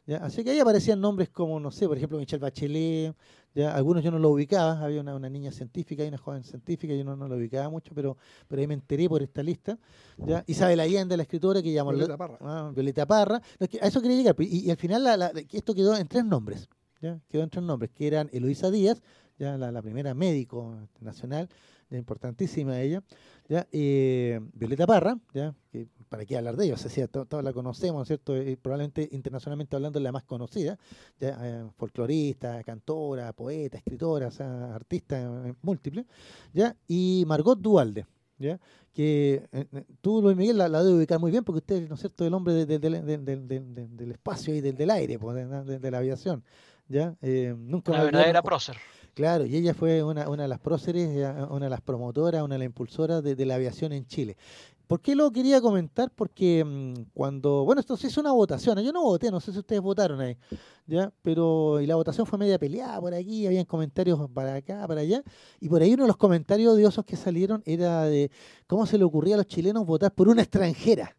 [0.05, 0.17] ¿Ya?
[0.17, 3.15] Así que ahí aparecían nombres como, no sé, por ejemplo, Michelle Bachelet,
[3.53, 6.93] ya algunos yo no lo ubicaba, había una, una niña científica y una joven científica,
[6.93, 8.17] yo no, no lo ubicaba mucho, pero,
[8.47, 9.77] pero ahí me enteré por esta lista.
[10.17, 10.43] ¿ya?
[10.47, 12.37] Isabel Allende, la escritora que llamó Violeta Parra.
[12.41, 13.39] Ah, Violeta Parra.
[13.59, 15.73] No, es que a eso quería llegar, pues, y, y al final la- la- esto
[15.73, 16.69] quedó en tres nombres,
[17.01, 17.19] ¿ya?
[17.29, 19.01] quedó en tres nombres, que eran Eloísa Díaz,
[19.37, 21.49] ya la, la primera médico nacional,
[21.89, 23.03] importantísima ella,
[23.49, 27.53] ya eh, Violeta Parra, ya que para qué hablar de ella, o sea, todos la
[27.53, 28.35] conocemos, ¿no es cierto?
[28.35, 30.77] Eh, probablemente internacionalmente hablando es la más conocida,
[31.17, 36.05] ya eh, folclorista, cantora, poeta, escritora, o sea, artista eh, múltiple,
[36.53, 38.05] ya y Margot Dualde,
[38.37, 38.59] ya
[38.91, 41.95] que eh, eh, tú Luis Miguel la, la debe ubicar muy bien porque usted, ¿no
[41.95, 43.47] es cierto?, el hombre de- de- del-
[43.95, 46.43] del- espacio y del, del aire, pues, de, de- de la aviación,
[46.89, 48.75] ya Eh, nunca olvidaré- verdadera prócer.
[49.13, 52.55] Claro, y ella fue una, una de las próceres, ya, una de las promotoras, una
[52.55, 54.37] de las impulsoras de, de la aviación en Chile.
[54.91, 56.11] ¿Por qué lo quería comentar?
[56.13, 59.59] Porque mm, cuando, bueno, esto se hizo una votación, yo no voté, no sé si
[59.59, 60.35] ustedes votaron ahí,
[60.85, 61.13] ¿ya?
[61.21, 65.23] Pero, y la votación fue media peleada por aquí, habían comentarios para acá, para allá,
[65.61, 68.31] y por ahí uno de los comentarios odiosos que salieron era de
[68.67, 71.15] cómo se le ocurría a los chilenos votar por una extranjera,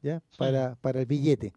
[0.00, 0.22] ¿ya?
[0.38, 1.52] Para, para el billete.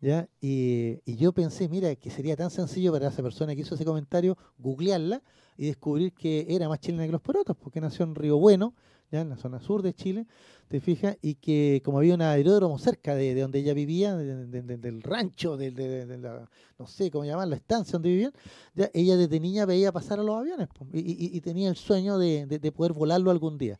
[0.00, 0.28] ¿ya?
[0.40, 3.84] Y, y yo pensé, mira, que sería tan sencillo para esa persona que hizo ese
[3.84, 5.22] comentario googlearla
[5.56, 8.74] y descubrir que era más chilena que los porotos, porque nació en Río Bueno,
[9.14, 10.26] ya en la zona sur de Chile,
[10.68, 14.46] te fijas, y que como había un aeródromo cerca de, de donde ella vivía, de-
[14.46, 15.70] de- de- del rancho, de,
[16.18, 18.32] la, no sé cómo llamarlo, la estancia donde vivían,
[18.74, 22.18] ya ella desde niña veía pasar a los aviones y, y- y tenía el sueño
[22.18, 23.78] de, de- de poder volarlo algún día.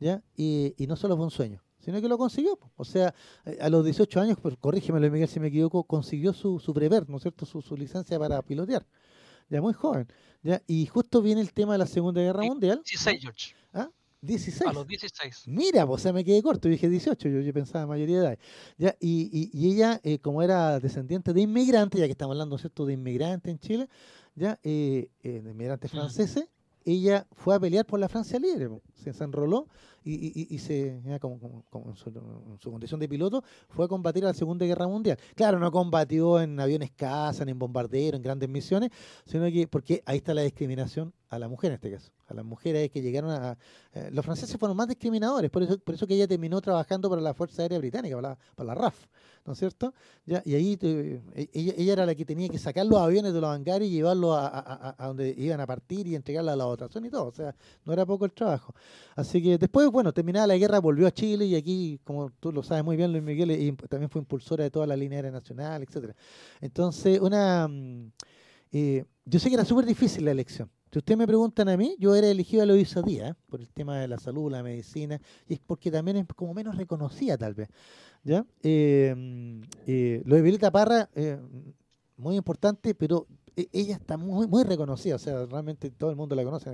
[0.00, 0.22] ¿ya?
[0.36, 2.58] Y, y no solo fue un sueño, sino que lo consiguió.
[2.76, 3.14] O sea,
[3.60, 7.16] a los 18 años, pues, corrígemelo Miguel si me equivoco, consiguió su, su prever, ¿no
[7.16, 8.84] es cierto?, su, su licencia para pilotear.
[9.48, 10.08] Ya muy joven.
[10.42, 10.60] ¿ya?
[10.66, 12.82] Y justo viene el tema de la Segunda Guerra Mundial.
[12.84, 13.54] 16, George.
[14.24, 14.26] ¿Ah?
[14.26, 14.66] 16.
[14.66, 15.44] A los 16.
[15.46, 18.38] Mira, o sea, me quedé corto, dije 18, yo, yo pensaba mayoría de edad.
[18.78, 18.96] ¿ya?
[19.00, 22.86] Y, y- y ella, eh, como era descendiente de inmigrantes, ya que estamos hablando, ¿cierto?,
[22.86, 23.88] de inmigrantes en Chile,
[24.34, 26.48] ya, eh, eh, de inmigrantes franceses,
[26.86, 29.68] ella fue a pelear por la Francia libre, se, se enroló
[30.04, 33.08] y, y- y- y se, ya como, como- como en, su, en su condición de
[33.08, 35.16] piloto, fue a combatir a la Segunda Guerra Mundial.
[35.34, 38.90] Claro, no combatió en aviones caza, ni en bombarderos, en grandes misiones,
[39.24, 42.12] sino que, porque ahí está la discriminación a la mujer en este caso.
[42.26, 43.56] A las mujeres que llegaron a...
[43.92, 47.20] Eh, los franceses fueron más discriminadores, por eso, por eso que ella terminó trabajando para
[47.20, 49.06] la Fuerza Aérea Británica, para la, para la RAF,
[49.44, 49.94] ¿no es cierto?
[50.26, 53.88] Y ahí e, ella, era la que tenía que sacar los aviones de los hangares
[53.88, 57.32] y llevarlos a, donde iban a partir y entregarla a la votación y todo, o
[57.32, 58.74] sea, no era poco el trabajo.
[59.14, 62.62] Así que después, bueno, terminada la guerra, volvió a Chile y aquí, como tú lo
[62.62, 65.82] sabes muy bien, Luis Miguel, y también fue impulsora de toda la línea aérea nacional,
[65.82, 66.14] etcétera.
[66.60, 67.68] Entonces, una...
[67.68, 68.12] Mm,
[68.76, 71.96] eh, yo sé que era súper difícil la elección, si ustedes me preguntan a mí,
[71.98, 75.54] yo era elegido a Luisa Díaz por el tema de la salud, la medicina, y
[75.54, 77.68] es porque también es como menos reconocida tal vez.
[78.22, 78.46] ¿ya?
[78.62, 81.36] Eh, eh, lo de Violeta Parra, eh,
[82.16, 83.26] muy importante, pero
[83.56, 86.70] e, ella está muy muy reconocida, o sea, realmente todo el mundo la conoce,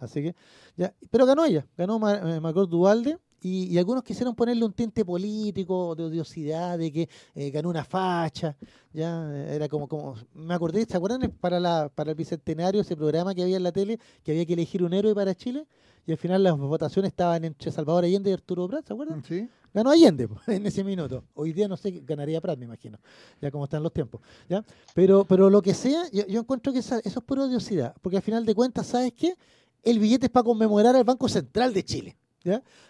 [0.00, 0.34] así que,
[0.76, 6.04] ya, pero ganó ella, ganó Margot Duvalde, y, algunos quisieron ponerle un tinte político, de
[6.04, 8.56] odiosidad, de que eh, ganó una facha,
[8.92, 13.34] ya era como, como, me acordé, ¿se acuerdan para, la, para el bicentenario ese programa
[13.34, 15.66] que había en la tele, que había que elegir un héroe para Chile?
[16.06, 19.24] Y al final las votaciones estaban entre Salvador Allende y Arturo Prat, ¿se acuerdan?
[19.24, 19.48] Sí.
[19.74, 21.24] Ganó Allende en ese minuto.
[21.34, 22.98] Hoy día no sé, ganaría Prat, me imagino,
[23.40, 24.20] ya como están los tiempos.
[24.48, 24.64] ¿ya?
[24.94, 28.46] Pero, pero lo que sea, yo, encuentro que eso es por odiosidad, porque al final
[28.46, 29.34] de cuentas, ¿sabes qué?
[29.82, 32.16] El billete es para conmemorar al Banco Central de Chile.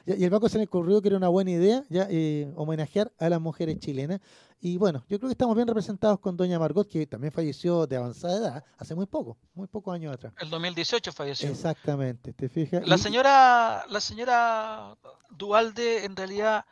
[0.07, 2.07] Y el banco se le ocurrió que era una buena idea ¿ya?
[2.11, 4.21] Eh, homenajear a las mujeres chilenas.
[4.61, 7.97] Y bueno, yo creo que estamos bien representados con doña Margot, que también falleció de
[7.97, 10.33] avanzada edad hace muy poco, muy pocos años atrás.
[10.39, 11.51] El 2018 falleció.
[11.51, 12.87] Exactamente, ¿te fijas?
[12.87, 14.97] La señora, la señora
[15.31, 16.65] Dualde en realidad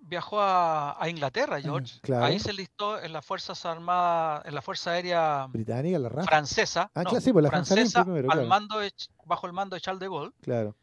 [0.00, 2.00] viajó a, Inglaterra, George.
[2.14, 7.04] Ahí se listó en las Fuerzas Armadas, en la Fuerza Aérea Británica, la francesa, ah,
[7.20, 8.76] sí, pues la francesa, al mando
[9.24, 10.32] bajo el mando de Charles de Gaulle.
[10.40, 10.74] Claro.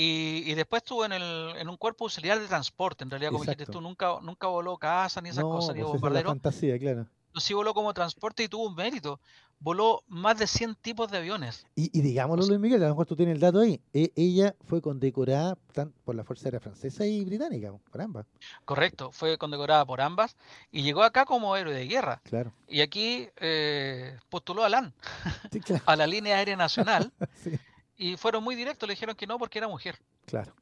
[0.00, 3.66] Y, después estuvo en, el, en un cuerpo auxiliar de transporte, en realidad, como dijiste
[3.66, 6.28] tú, nunca, nunca voló casa ni esas cosas, ni pues bombardero.
[6.28, 7.08] fantasía, claro.
[7.34, 9.18] No, sí voló como transporte y tuvo un mérito.
[9.58, 11.66] Voló más de 100 tipos de aviones.
[11.74, 13.80] Y, y digámoslo, Luis Miguel, a lo mejor tú tienes el dato ahí.
[13.92, 15.58] E, ella fue condecorada
[16.04, 18.26] por la Fuerza Aérea Francesa y Británica, por ambas.
[18.64, 20.36] Correcto, fue condecorada por ambas
[20.70, 22.20] y llegó acá como héroe de guerra.
[22.22, 22.52] Claro.
[22.68, 24.94] Y aquí eh, postuló a LAN,
[25.86, 27.12] a la línea aérea nacional.
[27.42, 27.58] sí
[27.98, 29.98] y fueron muy directos, le dijeron que no porque era mujer.
[30.24, 30.54] Claro.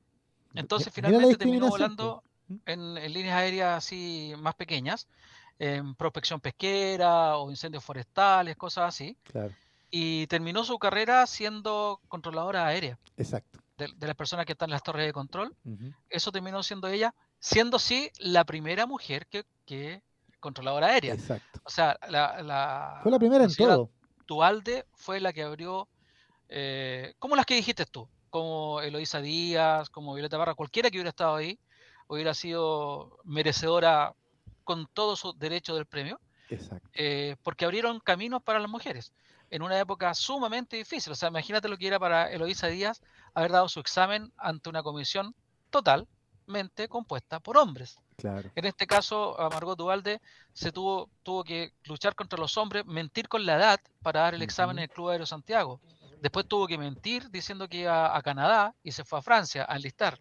[0.54, 2.24] Entonces finalmente terminó volando
[2.64, 5.06] en, líneas aéreas así más pequeñas,
[5.58, 9.16] en prospección pesquera o incendios forestales, cosas así.
[9.24, 9.52] Claro.
[9.90, 12.98] Y terminó su carrera siendo controladora aérea.
[13.18, 13.60] Exacto.
[13.76, 15.54] De, las personas que están en las torres de control.
[16.08, 20.02] Eso terminó siendo ella, siendo sí la primera mujer que, que
[20.40, 21.12] controladora aérea.
[21.12, 21.60] Exacto.
[21.64, 23.90] O sea, la, fue la primera en todo.
[24.24, 25.88] Tualde fue la que abrió
[26.48, 31.10] eh, como las que dijiste tú, como Eloisa Díaz, como Violeta Barra, cualquiera que hubiera
[31.10, 31.58] estado ahí,
[32.08, 34.14] hubiera sido merecedora
[34.64, 36.20] con todo su derecho del premio,
[36.92, 39.12] eh, porque abrieron caminos para las mujeres
[39.50, 41.12] en una época sumamente difícil.
[41.12, 43.00] O sea, imagínate lo que era para Eloisa Díaz
[43.34, 45.34] haber dado su examen ante una comisión
[45.70, 47.98] totalmente compuesta por hombres.
[48.16, 48.50] Claro.
[48.54, 50.20] En este caso, a Margot Duvalde
[50.54, 54.42] se tuvo, tuvo que luchar contra los hombres, mentir con la edad para dar el
[54.42, 55.80] examen en el Club Aéreo Santiago.
[56.20, 59.76] Después tuvo que mentir diciendo que iba a Canadá y se fue a Francia a
[59.76, 60.18] enlistar.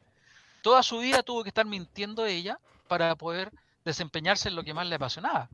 [0.61, 3.51] Toda su vida tuvo que estar mintiendo ella para poder
[3.83, 5.49] desempeñarse en lo que más le apasionaba.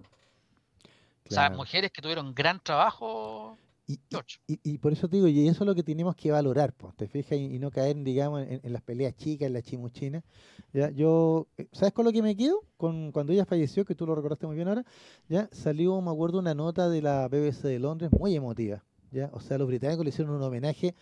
[1.30, 3.57] O sea, mujeres que tuvieron gran trabajo.
[3.88, 3.99] Y,
[4.47, 7.07] y, por eso te digo, y eso es lo que tenemos que valorar, pues, te
[7.07, 10.23] fijas, y, no caer, digamos, en, las peleas chicas, en la chimuchina.
[10.72, 10.91] ¿ya?
[10.91, 12.63] Yo, eh, ¿sabes con lo que me quedo?
[12.77, 14.85] Con, cuando ella falleció, que tú lo recordaste muy bien ahora,
[15.27, 18.81] ya salió, me acuerdo, una nota de la BBC de Londres muy emotiva.
[19.33, 20.95] O sea, los británicos le hicieron un homenaje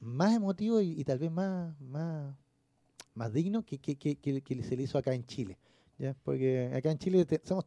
[0.00, 2.34] más emotivo y, tal vez más, más,
[3.14, 5.58] más digno que, que, que, se le hizo acá en Chile.
[5.98, 6.14] ¿ya?
[6.22, 7.64] Porque acá en Chile somos,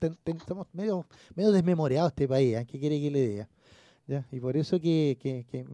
[0.48, 1.06] somos medio,
[1.36, 2.66] medio desmemoriados este país, ¿eh?
[2.66, 3.50] ¿qué quiere que le diga?
[4.32, 5.66] Y por eso que, que,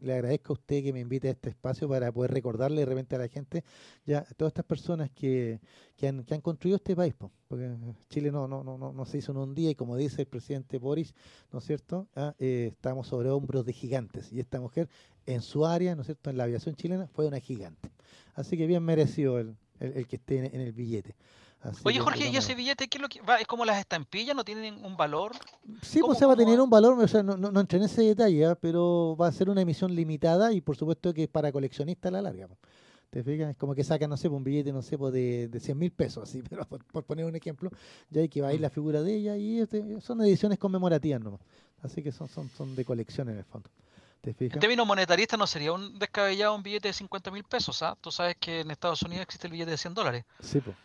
[0.00, 3.16] le agradezco a usted que me invite a este espacio para poder recordarle de repente
[3.16, 3.64] a la gente
[4.06, 5.60] ya a todas estas personas que,
[5.96, 7.12] que, han, que construido este país,
[7.48, 7.74] porque
[8.08, 10.78] Chile no, no, no, no se hizo en un día y como dice el presidente
[10.78, 11.12] Boris,
[11.50, 12.06] ¿no es cierto?
[12.14, 14.88] Ah, eh, estamos sobre hombros de gigantes y esta mujer
[15.26, 16.30] en su área, ¿no es cierto?
[16.30, 17.90] En la aviación chilena fue una gigante.
[18.34, 19.56] Así que bien merecido el,
[20.06, 21.16] que esté en el billete.
[21.84, 23.36] Oye, Jorge, ¿y ese billete qué es lo que va?
[23.36, 24.34] ¿Es como las estampillas?
[24.34, 25.32] ¿No tienen un valor?
[25.82, 28.02] Sí, pues se va a tener un valor, o sea, no, no, entré en ese
[28.02, 28.54] detalle, ¿ah?
[28.60, 32.12] pero va a ser una emisión limitada y por supuesto que es para coleccionistas a
[32.12, 32.48] la larga.
[33.10, 33.50] ¿Te fijas?
[33.50, 36.28] Es como que sacan, no sé, un billete, no sé, de, de 100 mil pesos,
[36.28, 37.70] así, pero por, poner un ejemplo,
[38.10, 41.20] ya hay que va a ir la figura de ella y este, son ediciones conmemorativas
[41.20, 41.40] nomás.
[41.82, 43.68] Así que son, son, son de colección en el fondo.
[44.20, 44.54] ¿Te fijas?
[44.54, 47.96] En términos monetaristas no sería un descabellado un billete de 50 mil pesos, ¿ah?
[48.00, 50.24] Tú sabes que en Estados Unidos existe el billete de 100 dólares.
[50.40, 50.76] Sí, pues.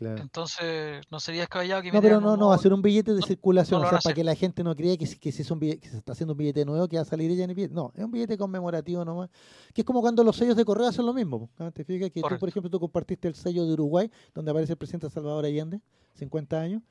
[0.00, 3.22] Entonces, no sería descabellado que No, pero no, no, va a ser un billete de
[3.22, 5.80] circulación, o sea, para que la gente no crea que, que, si es un billete,
[5.80, 7.74] que se está haciendo un billete nuevo que va a salir ella en el billete.
[7.74, 9.28] No, es un billete conmemorativo nomás.
[9.74, 11.50] Que es como cuando los sellos de correo hacen lo mismo.
[11.58, 11.70] ¿ah?
[11.70, 14.78] ¿Te fijas que tú, por ejemplo, tú compartiste el sello de Uruguay, donde aparece el
[14.78, 15.80] presidente Salvador Allende,
[16.14, 16.82] 50 años?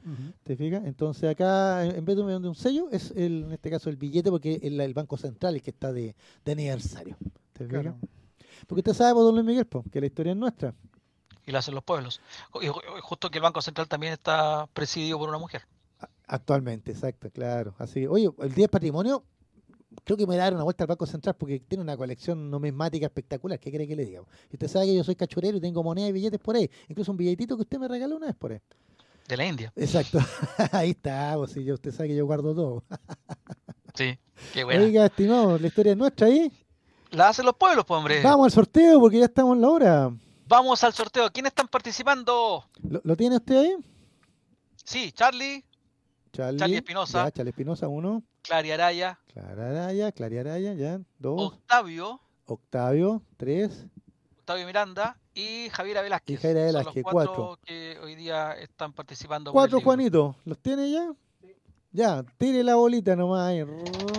[0.44, 0.86] ¿Te fijas?
[0.86, 4.60] Entonces acá, en vez de un, sello, es el, en este caso el billete, porque
[4.62, 6.16] el, el Banco Central es que está de,
[6.46, 7.18] de aniversario.
[7.54, 7.96] ¿Te fijas?
[8.68, 10.76] Porque usted sabe, don Luis Miguel, que la historia es nuestra
[11.50, 12.22] y lo hacen los pueblos.
[12.62, 12.68] Y
[13.02, 15.64] justo que el Banco Central también está presidido por una mujer.
[16.28, 17.74] Actualmente, exacto, claro.
[17.80, 19.24] Así, oye, el Día de Patrimonio,
[20.04, 23.60] creo que me dar una vuelta al Banco Central porque tiene una colección numismática espectacular.
[23.60, 24.22] ¿Qué cree que le diga?
[24.52, 26.70] Y usted sabe que yo soy cachurero y tengo monedas y billetes por ahí.
[26.88, 28.62] Incluso un billetito que usted me regaló una vez por ahí.
[29.28, 29.74] De la India.
[29.76, 30.20] Exacto.
[30.72, 32.84] ahí está, pues, si usted sabe que yo guardo todo.
[33.96, 34.20] sí,
[34.54, 34.84] qué bueno.
[34.84, 36.52] Oiga, estimado, la historia es nuestra ahí.
[37.10, 38.22] La hacen los pueblos, pues, hombre.
[38.22, 40.12] Vamos al sorteo porque ya estamos en la hora.
[40.50, 41.32] Vamos al sorteo.
[41.32, 42.66] ¿Quiénes están participando?
[42.82, 43.76] ¿Lo, tiene usted ahí?
[44.84, 45.64] Sí, Charlie.
[46.34, 47.26] Charlie, Espinosa.
[47.26, 48.24] Ya, Charlie Espinosa, uno.
[48.42, 49.20] Clary Araya.
[49.32, 51.00] Clara Araya, Clary Araya, ya.
[51.20, 51.54] Dos.
[51.54, 52.20] Octavio.
[52.46, 53.86] Octavio, tres.
[54.40, 56.40] Octavio Miranda y Javiera Velázquez.
[56.40, 59.52] Y Javiera Velázquez, Son los cuatro, que hoy día están participando.
[59.52, 60.36] Cuatro, Juanito.
[60.46, 61.14] ¿Los tiene ya?
[61.92, 63.64] Ya, tire la bolita nomás ahí.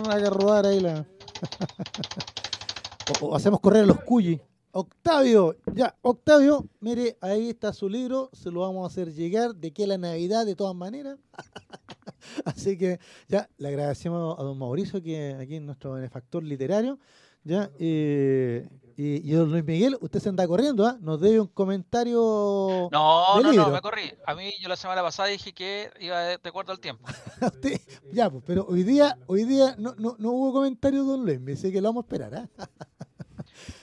[0.09, 1.05] Haga rodar ahí la.
[3.21, 4.39] o, hacemos correr a los cuyis.
[4.73, 9.71] Octavio, ya, Octavio, mire, ahí está su libro, se lo vamos a hacer llegar de
[9.73, 11.17] que la Navidad de todas maneras.
[12.45, 16.99] Así que ya le agradecemos a don Mauricio, que aquí es nuestro benefactor literario.
[17.43, 20.97] Ya, y, don Luis Miguel, usted se anda corriendo, ¿ah?
[21.01, 22.87] Nos debe un comentario.
[22.91, 24.13] No, no, no, me corrí.
[24.27, 27.07] A mí yo la semana pasada dije que iba de, acuerdo al tiempo.
[28.13, 31.51] ya, pues, pero hoy día, hoy día no, no, no hubo comentario, don Luis, me
[31.51, 32.69] dice que lo vamos a esperar, ¿ah?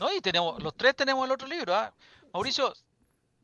[0.00, 1.74] No, y tenemos, los tres tenemos el otro libro.
[1.74, 1.92] ¿ah?
[2.32, 2.72] Mauricio,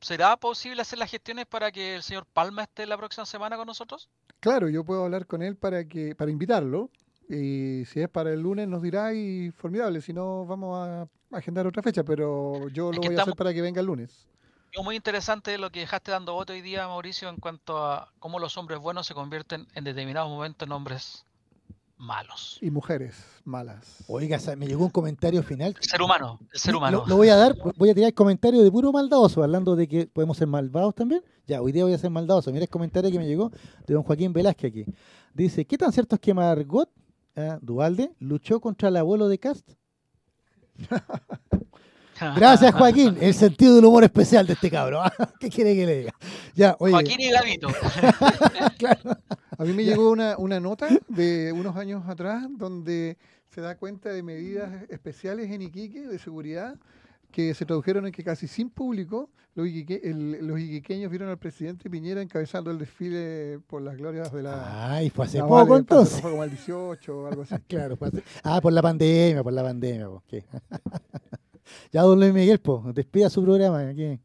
[0.00, 3.66] ¿será posible hacer las gestiones para que el señor Palma esté la próxima semana con
[3.66, 4.08] nosotros?
[4.40, 6.90] Claro, yo puedo hablar con él para que, para invitarlo.
[7.28, 11.66] Y si es para el lunes nos dirá y formidable, si no vamos a agendar
[11.66, 14.28] otra fecha, pero yo lo voy a hacer para que venga el lunes.
[14.82, 18.58] Muy interesante lo que dejaste dando voto hoy día, Mauricio, en cuanto a cómo los
[18.58, 21.24] hombres buenos se convierten en determinados momentos en hombres
[21.96, 22.58] malos.
[22.60, 24.04] Y mujeres malas.
[24.06, 25.74] Oiga, me llegó un comentario final.
[25.80, 27.04] El ser humano, el ser humano.
[27.06, 30.06] Lo, voy a dar, voy a tirar el comentario de puro maldadoso, hablando de que
[30.06, 31.22] podemos ser malvados también.
[31.46, 32.50] Ya, hoy día voy a ser maldadoso.
[32.52, 33.50] Mira el comentario que me llegó
[33.86, 34.84] de don Joaquín Velázquez aquí.
[35.32, 36.88] Dice, ¿qué tan cierto es que Margot
[37.36, 39.68] eh, Dualde luchó contra el abuelo de Cast?
[42.36, 43.16] Gracias, Joaquín.
[43.20, 45.02] El sentido del humor especial de este cabro.
[45.40, 46.14] ¿Qué quiere que le diga?
[46.54, 47.68] Ya, Joaquín y Gavito.
[49.58, 53.16] A mí me llegó una, una nota de unos años atrás donde
[53.50, 56.76] se da cuenta de medidas especiales en Iquique de seguridad
[57.30, 62.70] que se tradujeron en que casi sin público los, iquiqueños vieron al presidente Piñera encabezando
[62.70, 64.94] el desfile por las glorias de la...
[64.94, 66.20] Ay, fue hace poco entonces.
[66.20, 67.54] Fue como el 18 o algo así.
[67.68, 68.10] claro, fue
[68.42, 70.08] Ah, por la pandemia, por la pandemia.
[71.92, 74.20] ya, don Luis Miguel, pues, despida su programa aquí.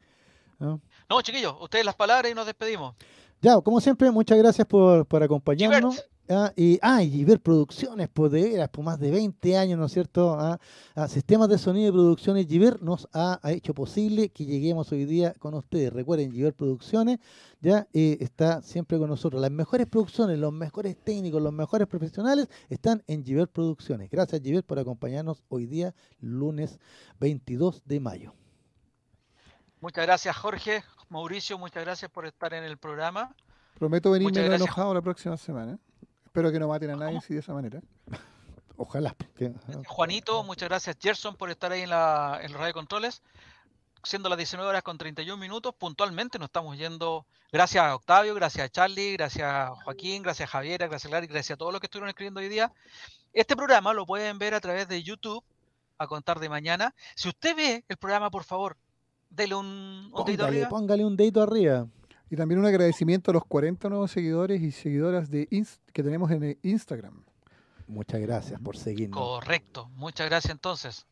[0.59, 0.81] ¿no?
[1.09, 2.95] no, chiquillos, ustedes las palabras y nos despedimos.
[3.41, 6.03] Ya, como siempre, muchas gracias por, por acompañarnos.
[6.31, 9.85] Ah, y, ah, y ver producciones, por de veras, por más de 20 años, ¿no
[9.85, 10.35] es cierto?
[10.39, 10.59] Ah,
[10.93, 15.33] ah, sistemas de sonido y producciones Giver nos ha, hecho posible que lleguemos hoy día
[15.39, 15.91] con ustedes.
[15.91, 17.17] Recuerden, Giver Producciones
[17.61, 19.41] ya eh, está siempre con nosotros.
[19.41, 24.11] Las mejores producciones, los mejores técnicos, los mejores profesionales están en Giver Producciones.
[24.11, 26.79] Gracias, Giver, por acompañarnos hoy día, lunes
[27.19, 28.33] 22 de mayo.
[29.81, 30.83] Muchas gracias, Jorge.
[31.09, 33.35] Mauricio, muchas gracias por estar en el programa.
[33.77, 35.79] Prometo venirme enojado la próxima semana.
[36.25, 37.81] Espero que no maten a nadie si de esa manera.
[38.77, 39.15] Ojalá.
[39.87, 40.95] Juanito, muchas gracias.
[41.01, 43.21] Gerson por estar ahí en la, en radio de controles.
[44.03, 47.25] Siendo las 19 horas con 31 minutos, puntualmente nos estamos yendo.
[47.51, 51.27] Gracias a Octavio, gracias a Charlie, gracias a Joaquín, gracias a Javiera, gracias a Clary,
[51.27, 52.71] gracias a todos los que estuvieron escribiendo hoy día.
[53.33, 55.43] Este programa lo pueden ver a través de YouTube
[55.97, 56.95] a contar de mañana.
[57.15, 58.77] Si usted ve el programa, por favor,
[59.29, 60.69] dele un, dedito arriba.
[60.69, 61.87] Póngale un dedito arriba.
[62.29, 65.47] Y también un agradecimiento a los 40 nuevos seguidores y seguidoras de
[65.93, 67.23] que tenemos en Instagram.
[67.87, 69.19] Muchas gracias por seguirnos.
[69.19, 71.07] Correcto, muchas gracias entonces.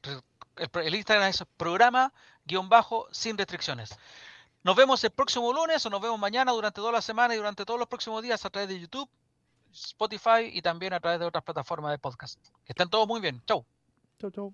[0.55, 2.13] El, Instagram es programa
[2.45, 3.97] guion bajo sin restricciones.
[4.63, 7.65] Nos vemos el próximo lunes o nos vemos mañana durante toda la semana y durante
[7.65, 9.09] todos los próximos días a través de YouTube,
[9.73, 12.39] Spotify y también a través de otras plataformas de podcast.
[12.63, 13.41] Que estén todos muy bien.
[13.47, 13.65] Chau.
[14.19, 14.53] Chau, chau.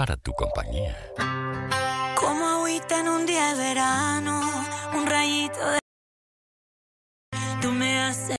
[0.00, 0.96] para tu compañía.
[2.18, 4.40] Como agüita en un día de verano,
[4.94, 5.78] un rayito de...
[7.60, 8.36] Tú me haces...